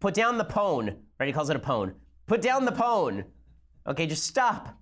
[0.00, 1.26] Put down the pone, right?
[1.26, 1.94] He calls it a pone.
[2.26, 3.26] Put down the pone.
[3.86, 4.76] Okay, just stop.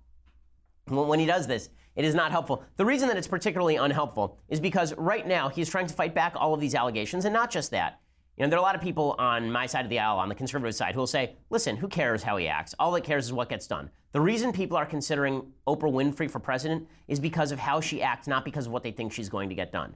[0.87, 2.63] When he does this, it is not helpful.
[2.77, 6.33] The reason that it's particularly unhelpful is because right now he's trying to fight back
[6.35, 7.99] all of these allegations, and not just that.
[8.39, 10.29] You know, there are a lot of people on my side of the aisle, on
[10.29, 12.73] the conservative side, who will say, listen, who cares how he acts?
[12.79, 13.89] All that cares is what gets done.
[14.13, 18.29] The reason people are considering Oprah Winfrey for president is because of how she acts,
[18.29, 19.93] not because of what they think she's going to get done.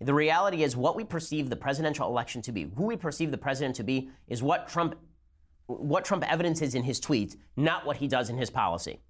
[0.00, 3.38] The reality is what we perceive the presidential election to be, who we perceive the
[3.38, 4.94] president to be, is what Trump,
[5.66, 9.00] what Trump evidences in his tweets, not what he does in his policy.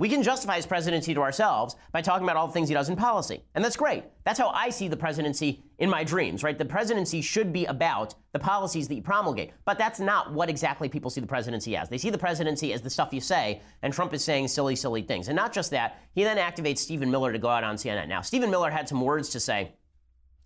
[0.00, 2.88] We can justify his presidency to ourselves by talking about all the things he does
[2.88, 3.44] in policy.
[3.54, 4.04] And that's great.
[4.24, 6.56] That's how I see the presidency in my dreams, right?
[6.56, 9.52] The presidency should be about the policies that you promulgate.
[9.66, 11.90] But that's not what exactly people see the presidency as.
[11.90, 15.02] They see the presidency as the stuff you say, and Trump is saying silly, silly
[15.02, 15.28] things.
[15.28, 18.08] And not just that, he then activates Stephen Miller to go out on CNN.
[18.08, 19.74] Now, Stephen Miller had some words to say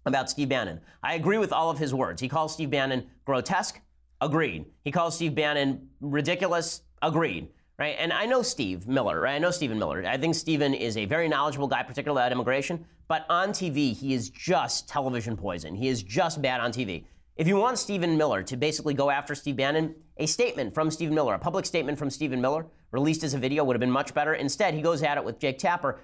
[0.05, 0.81] about Steve Bannon.
[1.01, 2.21] I agree with all of his words.
[2.21, 3.81] He calls Steve Bannon grotesque,
[4.21, 4.65] agreed.
[4.83, 7.97] He calls Steve Bannon ridiculous, agreed right?
[7.99, 9.35] And I know Steve Miller, right?
[9.35, 10.05] I know Stephen Miller.
[10.07, 12.85] I think Stephen is a very knowledgeable guy, particularly about immigration.
[13.09, 15.75] But on TV, he is just television poison.
[15.75, 17.05] He is just bad on TV.
[17.37, 21.15] If you want Stephen Miller to basically go after Steve Bannon, a statement from Stephen
[21.15, 24.15] Miller, a public statement from Stephen Miller, released as a video, would have been much
[24.15, 24.35] better.
[24.35, 25.99] Instead, he goes at it with Jake Tapper.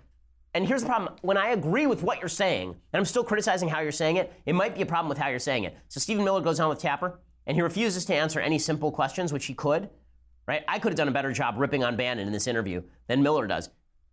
[0.54, 3.68] And here's the problem when I agree with what you're saying, and I'm still criticizing
[3.68, 5.76] how you're saying it, it might be a problem with how you're saying it.
[5.86, 9.32] So Stephen Miller goes on with Tapper, and he refuses to answer any simple questions,
[9.32, 9.88] which he could
[10.50, 10.64] right?
[10.66, 13.46] I could have done a better job ripping on Bannon in this interview than Miller
[13.46, 13.70] does.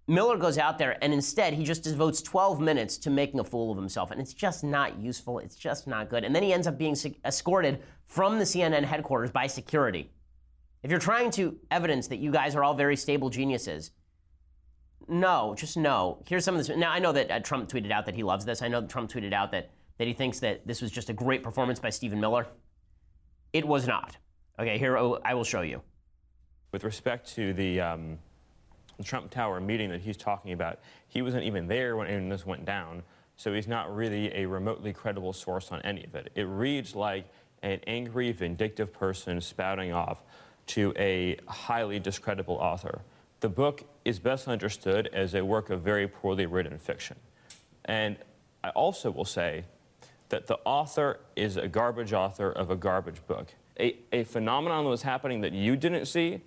[0.07, 3.71] Miller goes out there and instead he just devotes 12 minutes to making a fool
[3.71, 4.11] of himself.
[4.11, 5.39] And it's just not useful.
[5.39, 6.23] It's just not good.
[6.23, 10.11] And then he ends up being escorted from the CNN headquarters by security.
[10.83, 13.89] If you're trying to evidence that you guys are all very stable geniuses,
[15.07, 16.23] no, just no.
[16.27, 16.77] Here's some of this.
[16.77, 18.61] Now, I know that uh, Trump tweeted out that he loves this.
[18.61, 21.13] I know that Trump tweeted out that, that he thinks that this was just a
[21.13, 22.45] great performance by Stephen Miller.
[23.53, 24.17] It was not.
[24.59, 25.81] Okay, here oh, I will show you.
[26.77, 28.19] With respect to the, um,
[28.97, 32.65] the Trump Tower meeting that he's talking about, he wasn't even there when this went
[32.65, 33.01] down,
[33.35, 36.31] so he's not really a remotely credible source on any of it.
[36.35, 37.25] It reads like
[37.63, 40.21] an angry, vindictive person spouting off
[40.67, 43.01] to a highly discreditable author.
[43.39, 47.17] The book is best understood as a work of very poorly written fiction.
[47.85, 48.17] And
[48.63, 49.63] I also will say
[50.29, 53.47] that the author is a garbage author of a garbage book.
[53.79, 56.41] A, a phenomenon that was happening that you didn't see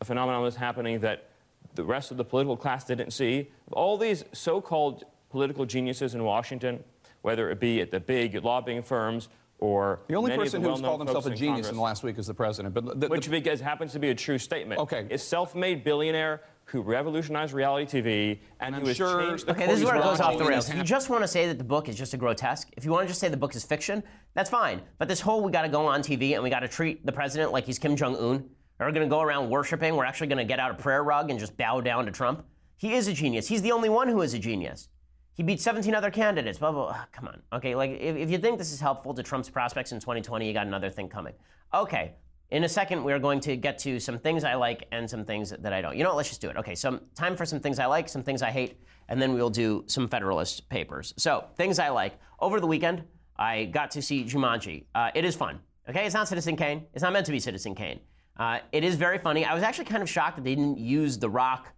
[0.00, 1.28] a phenomenon that's happening that
[1.74, 3.50] the rest of the political class didn't see.
[3.72, 6.82] All these so-called political geniuses in Washington,
[7.22, 9.28] whether it be at the big lobbying firms
[9.58, 12.18] or the only person the who's called himself a genius Congress, in the last week
[12.18, 12.74] is the president.
[12.74, 14.80] But the, which because happens to be a true statement.
[14.80, 19.52] Okay, is self-made billionaire who revolutionized reality TV, and I'm who has sure- changed the
[19.52, 20.68] Okay, this is where it goes off the rails.
[20.68, 22.90] If you just want to say that the book is just a grotesque, if you
[22.90, 24.02] want to just say the book is fiction,
[24.34, 24.82] that's fine.
[24.98, 27.12] But this whole we got to go on TV and we got to treat the
[27.12, 28.48] president like he's Kim Jong Un,
[28.78, 31.02] or we're going to go around worshiping, we're actually going to get out a prayer
[31.02, 32.44] rug and just bow down to Trump.
[32.76, 33.48] He is a genius.
[33.48, 34.88] He's the only one who is a genius.
[35.32, 36.58] He beat 17 other candidates.
[36.58, 36.96] Blah, blah, blah.
[36.96, 37.42] Ah, Come on.
[37.52, 40.52] Okay, like if, if you think this is helpful to Trump's prospects in 2020, you
[40.52, 41.34] got another thing coming.
[41.74, 42.14] Okay,
[42.50, 45.24] in a second, we are going to get to some things I like and some
[45.24, 45.96] things that I don't.
[45.96, 46.16] You know what?
[46.16, 46.56] Let's just do it.
[46.56, 49.50] Okay, some time for some things I like, some things I hate, and then we'll
[49.50, 51.12] do some Federalist papers.
[51.16, 52.18] So, things I like.
[52.38, 53.02] Over the weekend,
[53.36, 54.84] I got to see Jumanji.
[54.94, 55.60] Uh, it is fun.
[55.88, 56.86] Okay, it's not Citizen Kane.
[56.94, 58.00] It's not meant to be Citizen Kane.
[58.36, 59.44] Uh, it is very funny.
[59.44, 61.72] I was actually kind of shocked that they didn't use The Rock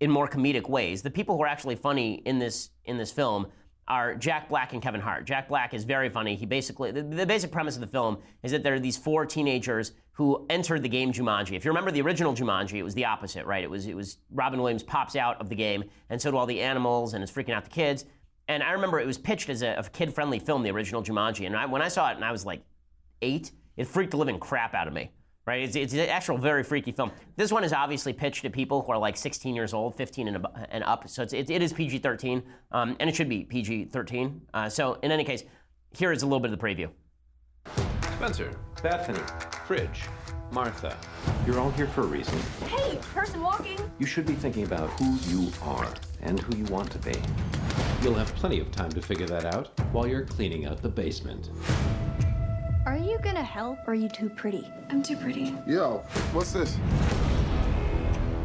[0.00, 1.02] in more comedic ways.
[1.02, 3.46] The people who are actually funny in this in this film
[3.86, 5.24] are Jack Black and Kevin Hart.
[5.24, 6.36] Jack Black is very funny.
[6.36, 9.26] He basically the, the basic premise of the film is that there are these four
[9.26, 11.56] teenagers who entered the game Jumanji.
[11.56, 13.62] If you remember the original Jumanji, it was the opposite, right?
[13.62, 16.46] It was it was Robin Williams pops out of the game, and so do all
[16.46, 18.04] the animals, and it's freaking out the kids.
[18.48, 21.46] And I remember it was pitched as a, a kid-friendly film, the original Jumanji.
[21.46, 22.64] And I, when I saw it, and I was like
[23.22, 25.12] eight, it freaked the living crap out of me.
[25.46, 25.62] Right?
[25.62, 27.10] It's, it's an actual very freaky film.
[27.36, 30.36] This one is obviously pitched to people who are like 16 years old, 15 and,
[30.36, 31.08] ab- and up.
[31.08, 34.42] So it's, it, it is PG 13, um, and it should be PG 13.
[34.52, 35.44] Uh, so, in any case,
[35.92, 36.90] here is a little bit of the preview.
[38.16, 38.50] Spencer,
[38.82, 39.20] Bethany,
[39.66, 40.02] Fridge,
[40.52, 40.96] Martha.
[41.46, 42.38] You're all here for a reason.
[42.66, 43.78] Hey, person walking.
[43.98, 47.14] You should be thinking about who you are and who you want to be.
[48.02, 51.50] You'll have plenty of time to figure that out while you're cleaning out the basement.
[52.86, 54.70] Are you gonna help or are you too pretty?
[54.88, 55.54] I'm too pretty.
[55.66, 55.98] Yo,
[56.32, 56.78] what's this?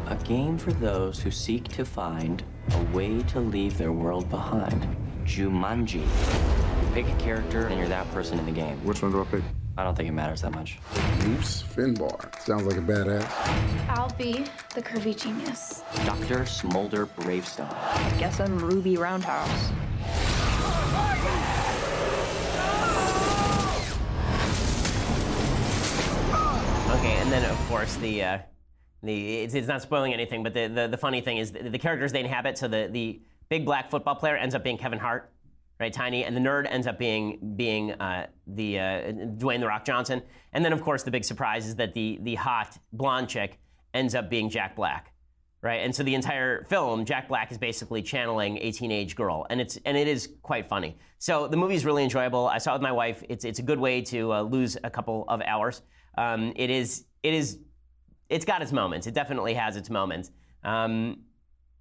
[0.08, 4.94] A game for those who seek to find a way to leave their world behind.
[5.24, 6.02] Jumanji.
[6.02, 8.76] You pick a character and you're that person in the game.
[8.84, 9.42] Which one do I pick?
[9.78, 10.78] I don't think it matters that much.
[11.24, 12.38] Moose Finbar.
[12.40, 13.26] Sounds like a badass.
[13.88, 15.82] I'll be the curvy genius.
[16.04, 16.44] Dr.
[16.44, 17.68] Smolder Bravestone.
[17.70, 19.70] I Guess I'm Ruby Roundhouse.
[26.96, 28.38] Okay, and then of course the uh,
[29.02, 31.78] the it's, it's not spoiling anything, but the, the, the funny thing is the, the
[31.78, 32.56] characters they inhabit.
[32.56, 33.20] So the the
[33.50, 35.30] big black football player ends up being Kevin Hart,
[35.78, 38.82] right, tiny, and the nerd ends up being being uh, the uh,
[39.36, 40.22] Dwayne the Rock Johnson,
[40.54, 43.60] and then of course the big surprise is that the the hot blonde chick
[43.92, 45.12] ends up being Jack Black.
[45.62, 49.60] Right, and so the entire film, Jack Black is basically channeling a teenage girl, and
[49.60, 50.96] it's and it is quite funny.
[51.18, 52.46] So the movie is really enjoyable.
[52.46, 53.22] I saw it with my wife.
[53.28, 55.82] It's it's a good way to uh, lose a couple of hours.
[56.16, 57.58] Um, it is it is
[58.28, 59.06] it's got its moments.
[59.06, 60.30] It definitely has its moments.
[60.64, 61.20] Um,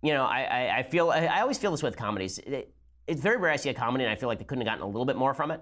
[0.01, 2.37] you know, I, I, I feel I, I always feel this with comedies.
[2.39, 2.73] It,
[3.07, 4.83] it's very rare I see a comedy and I feel like they couldn't have gotten
[4.83, 5.61] a little bit more from it,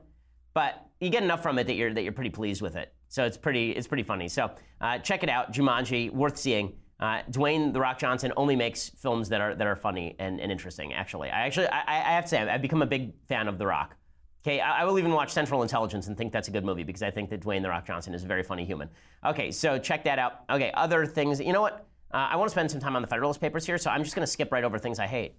[0.53, 2.93] but you get enough from it that you're that you're pretty pleased with it.
[3.09, 4.27] So it's pretty it's pretty funny.
[4.27, 4.51] So
[4.81, 6.73] uh, check it out, Jumanji, worth seeing.
[6.99, 10.51] Uh, Dwayne the Rock Johnson only makes films that are that are funny and, and
[10.51, 10.93] interesting.
[10.93, 13.67] Actually, I actually I, I have to say I've become a big fan of The
[13.67, 13.95] Rock.
[14.45, 17.01] Okay, I, I will even watch Central Intelligence and think that's a good movie because
[17.01, 18.89] I think that Dwayne the Rock Johnson is a very funny human.
[19.25, 20.41] Okay, so check that out.
[20.49, 21.39] Okay, other things.
[21.39, 21.87] You know what?
[22.13, 24.15] Uh, I want to spend some time on the Federalist Papers here, so I'm just
[24.15, 25.35] going to skip right over things I hate.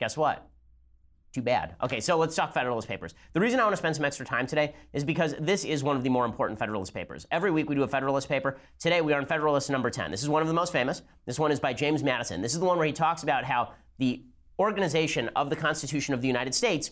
[0.00, 0.48] Guess what?
[1.32, 1.76] Too bad.
[1.82, 3.14] Okay, so let's talk Federalist Papers.
[3.34, 5.96] The reason I want to spend some extra time today is because this is one
[5.96, 7.26] of the more important Federalist Papers.
[7.30, 8.58] Every week we do a Federalist paper.
[8.78, 10.10] Today we are on Federalist number 10.
[10.10, 11.02] This is one of the most famous.
[11.26, 12.40] This one is by James Madison.
[12.40, 14.24] This is the one where he talks about how the
[14.58, 16.90] organization of the Constitution of the United States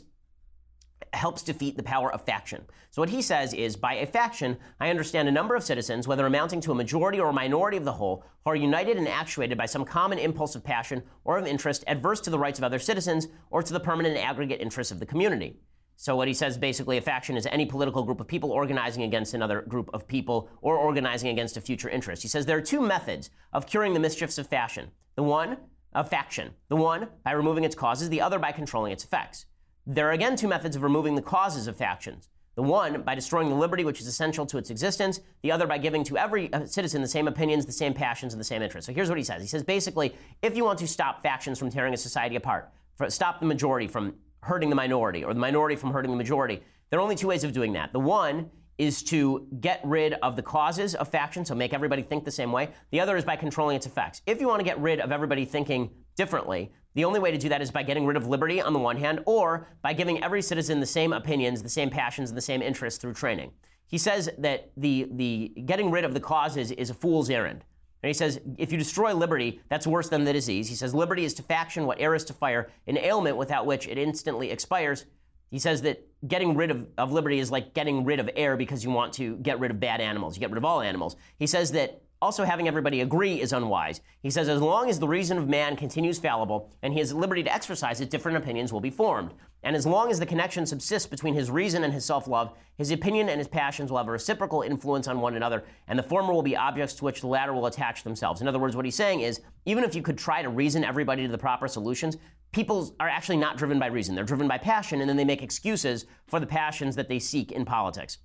[1.12, 2.64] helps defeat the power of faction.
[2.90, 6.26] So what he says is by a faction, I understand a number of citizens, whether
[6.26, 9.59] amounting to a majority or a minority of the whole, who are united and actuated
[9.59, 12.78] by some common impulse of passion or of interest adverse to the rights of other
[12.78, 15.56] citizens or to the permanent aggregate interests of the community.
[16.00, 19.34] So what he says basically a faction is any political group of people organizing against
[19.34, 22.22] another group of people or organizing against a future interest.
[22.22, 24.92] He says there are two methods of curing the mischiefs of fashion.
[25.16, 25.56] The one
[25.92, 26.52] of faction.
[26.68, 29.46] The one by removing its causes, the other by controlling its effects.
[29.91, 32.28] There are again two methods of removing the causes of factions.
[32.57, 35.78] The one by destroying the liberty which is essential to its existence, the other by
[35.78, 38.86] giving to every uh, citizen the same opinions, the same passions, and the same interests.
[38.86, 39.41] So here's what he says.
[39.41, 42.70] He says basically, if you want to stop factions from tearing a society apart,
[43.09, 46.99] stop the majority from hurting the minority, or the minority from hurting the majority, there
[46.99, 47.91] are only two ways of doing that.
[47.95, 52.26] The one is to get rid of the causes of faction, so make everybody think
[52.26, 52.68] the same way.
[52.91, 54.20] The other is by controlling its effects.
[54.26, 57.49] If you want to get rid of everybody thinking differently, the only way to do
[57.49, 60.42] that is by getting rid of liberty on the one hand, or by giving every
[60.42, 63.53] citizen the same opinions, the same passions, and the same interests through training.
[63.86, 67.62] He says that the, the getting rid of the causes is a fool's errand.
[68.03, 70.68] And he says, if you destroy liberty, that's worse than the disease.
[70.68, 73.86] He says, liberty is to faction what air is to fire, an ailment without which
[73.86, 75.05] it instantly expires.
[75.53, 78.82] He says that getting rid of, of liberty is like getting rid of air because
[78.82, 80.36] you want to get rid of bad animals.
[80.36, 81.14] You get rid of all animals.
[81.38, 84.01] He says that Also, having everybody agree is unwise.
[84.23, 87.45] He says, as long as the reason of man continues fallible and he has liberty
[87.45, 89.33] to exercise it, different opinions will be formed.
[89.62, 92.91] And as long as the connection subsists between his reason and his self love, his
[92.91, 96.33] opinion and his passions will have a reciprocal influence on one another, and the former
[96.33, 98.41] will be objects to which the latter will attach themselves.
[98.41, 101.23] In other words, what he's saying is even if you could try to reason everybody
[101.23, 102.16] to the proper solutions,
[102.53, 104.14] people are actually not driven by reason.
[104.14, 107.53] They're driven by passion, and then they make excuses for the passions that they seek
[107.53, 108.19] in politics.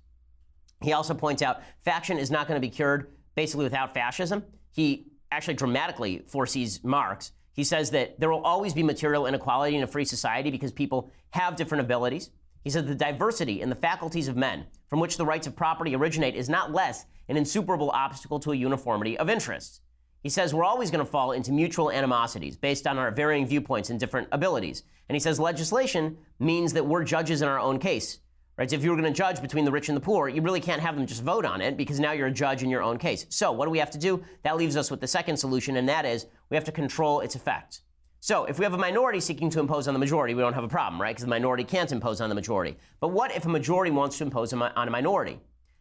[0.82, 4.44] He also points out faction is not going to be cured basically without fascism.
[4.70, 7.32] He actually dramatically foresees Marx.
[7.52, 11.10] He says that there will always be material inequality in a free society because people
[11.30, 12.30] have different abilities.
[12.62, 15.94] He says the diversity in the faculties of men from which the rights of property
[15.94, 19.80] originate is not less an insuperable obstacle to a uniformity of interests.
[20.22, 23.90] He says we're always going to fall into mutual animosities based on our varying viewpoints
[23.90, 24.82] and different abilities.
[25.08, 28.20] And he says legislation means that we're judges in our own case.
[28.56, 28.70] Right?
[28.70, 30.60] So if you were going to judge between the rich and the poor, you really
[30.60, 32.98] can't have them just vote on it because now you're a judge in your own
[32.98, 33.26] case.
[33.28, 34.22] So what do we have to do?
[34.44, 37.34] That leaves us with the second solution, and that is we have to control its
[37.34, 37.80] effects.
[38.20, 40.64] So if we have a minority seeking to impose on the majority, we don't have
[40.64, 41.14] a problem, right?
[41.14, 42.76] Because the minority can't impose on the majority.
[43.00, 45.40] But what if a majority wants to impose on a minority?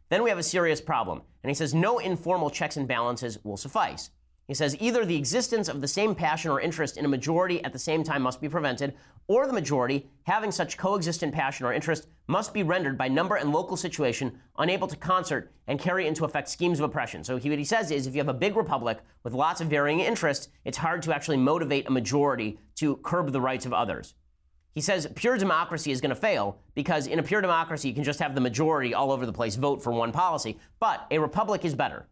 [0.09, 1.21] Then we have a serious problem.
[1.43, 4.09] And he says no informal checks and balances will suffice.
[4.47, 7.71] He says either the existence of the same passion or interest in a majority at
[7.71, 8.93] the same time must be prevented,
[9.27, 13.53] or the majority, having such coexistent passion or interest, must be rendered by number and
[13.53, 17.23] local situation unable to concert and carry into effect schemes of oppression.
[17.23, 19.69] So he, what he says is if you have a big republic with lots of
[19.69, 24.13] varying interests, it's hard to actually motivate a majority to curb the rights of others.
[24.75, 28.03] He says pure democracy is going to fail because in a pure democracy, you can
[28.03, 30.59] just have the majority all over the place vote for one policy.
[30.79, 32.07] But a republic is better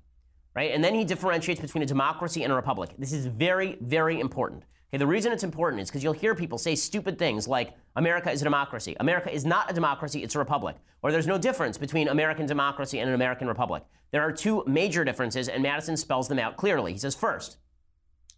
[0.55, 0.71] right?
[0.71, 2.91] And then he differentiates between a democracy and a republic.
[2.97, 4.63] This is very, very important.
[4.89, 8.29] Okay, the reason it's important is because you'll hear people say stupid things like America
[8.29, 8.95] is a democracy.
[8.99, 10.75] America is not a democracy, it's a republic.
[11.01, 13.83] Or there's no difference between American democracy and an American republic.
[14.11, 16.91] There are two major differences, and Madison spells them out clearly.
[16.91, 17.57] He says, first,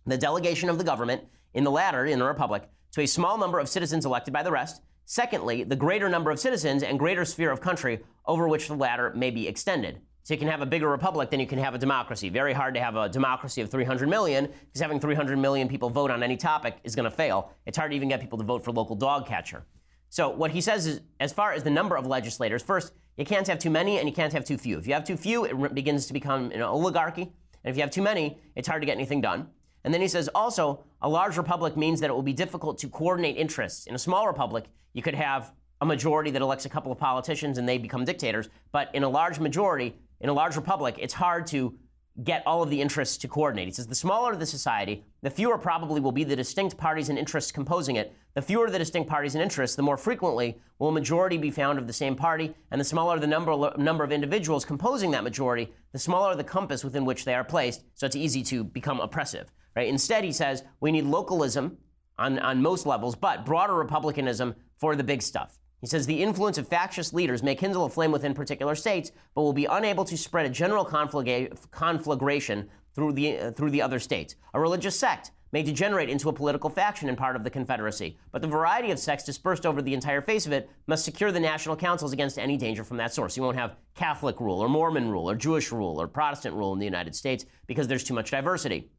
[0.05, 1.23] the delegation of the government
[1.55, 4.51] in the latter, in the republic, to a small number of citizens elected by the
[4.51, 4.83] rest.
[5.05, 9.11] Secondly, the greater number of citizens and greater sphere of country over which the latter
[9.15, 10.01] may be extended.
[10.23, 12.29] So you can have a bigger republic than you can have a democracy.
[12.29, 16.09] Very hard to have a democracy of 300 million because having 300 million people vote
[16.09, 17.51] on any topic is going to fail.
[17.65, 19.65] It's hard to even get people to vote for local dog catcher.
[20.09, 23.47] So what he says is, as far as the number of legislators, first, you can't
[23.47, 24.77] have too many and you can't have too few.
[24.77, 27.23] If you have too few, it begins to become an oligarchy.
[27.23, 29.49] And if you have too many, it's hard to get anything done.
[29.83, 32.87] And then he says also, a large republic means that it will be difficult to
[32.87, 33.87] coordinate interests.
[33.87, 35.51] In a small republic, you could have
[35.81, 38.47] a majority that elects a couple of politicians and they become dictators.
[38.71, 41.77] But in a large majority, in a large republic, it's hard to
[42.23, 43.67] get all of the interests to coordinate.
[43.67, 47.19] He says the smaller the society, the fewer probably will be the distinct parties and
[47.19, 48.15] interests composing it.
[48.33, 51.77] The fewer the distinct parties and interests, the more frequently will a majority be found
[51.77, 55.73] of the same party, and the smaller the number, number of individuals composing that majority,
[55.91, 59.51] the smaller the compass within which they are placed, so it's easy to become oppressive.
[59.75, 59.89] Right?
[59.89, 61.77] Instead, he says we need localism
[62.17, 65.57] on, on most levels, but broader republicanism for the big stuff.
[65.83, 69.41] He says the influence of factious leaders may kindle a flame within particular states, but
[69.41, 74.35] will be unable to spread a general conflagration through the, uh, through the other states.
[74.53, 78.41] A religious sect may degenerate into a political faction in part of the Confederacy, but
[78.41, 81.75] the variety of sects dispersed over the entire face of it must secure the national
[81.75, 83.35] councils against any danger from that source.
[83.35, 86.79] You won't have Catholic rule or Mormon rule or Jewish rule or Protestant rule in
[86.79, 88.89] the United States because there's too much diversity.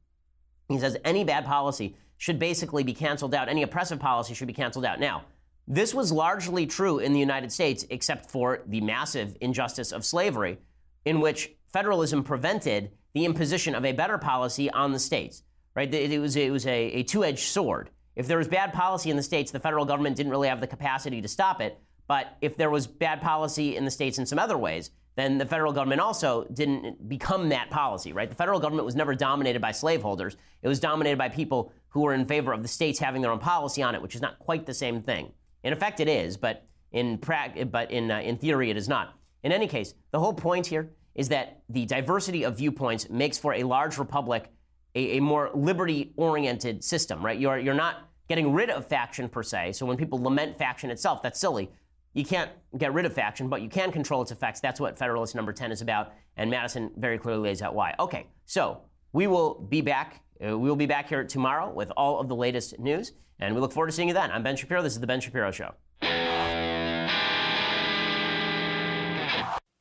[0.69, 3.49] He says any bad policy should basically be canceled out.
[3.49, 5.01] Any oppressive policy should be canceled out.
[5.01, 5.25] Now,
[5.67, 10.59] this was largely true in the United States, except for the massive injustice of slavery,
[11.05, 15.43] in which federalism prevented the imposition of a better policy on the states.
[15.75, 15.93] Right?
[15.93, 17.91] It was, it was a, a two edged sword.
[18.15, 20.67] If there was bad policy in the states, the federal government didn't really have the
[20.67, 21.79] capacity to stop it.
[22.07, 25.47] But if there was bad policy in the states in some other ways, then the
[25.47, 28.29] federal government also didn't become that policy, right?
[28.29, 30.37] The federal government was never dominated by slaveholders.
[30.63, 33.39] It was dominated by people who were in favor of the states having their own
[33.39, 35.33] policy on it, which is not quite the same thing.
[35.65, 39.19] In effect, it is, but in, pra- but in, uh, in theory, it is not.
[39.43, 43.55] In any case, the whole point here is that the diversity of viewpoints makes for
[43.55, 44.51] a large republic
[44.95, 47.39] a, a more liberty oriented system, right?
[47.39, 49.73] You're, you're not getting rid of faction per se.
[49.73, 51.71] So when people lament faction itself, that's silly.
[52.15, 54.61] You can't get rid of faction, but you can control its effects.
[54.61, 56.13] That's what Federalist number 10 is about.
[56.37, 57.95] And Madison very clearly lays out why.
[57.99, 60.21] Okay, so we will be back.
[60.45, 63.13] Uh, we will be back here tomorrow with all of the latest news.
[63.41, 64.31] And we look forward to seeing you then.
[64.31, 64.83] I'm Ben Shapiro.
[64.83, 65.75] This is The Ben Shapiro Show.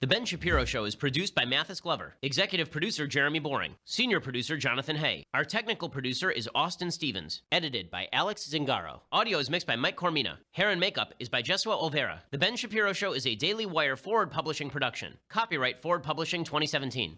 [0.02, 4.58] The Ben Shapiro Show is produced by Mathis Glover, executive producer Jeremy Boring, senior producer
[4.58, 5.24] Jonathan Hay.
[5.34, 9.00] Our technical producer is Austin Stevens, edited by Alex Zingaro.
[9.14, 10.36] Audio is mixed by Mike Coromina.
[10.52, 12.20] Hair and makeup is by Jesua Olvera.
[12.32, 15.18] The Ben Shapiro Show is a Daily Wire Forward Publishing production.
[15.30, 17.18] Copyright Forward Publishing 2017.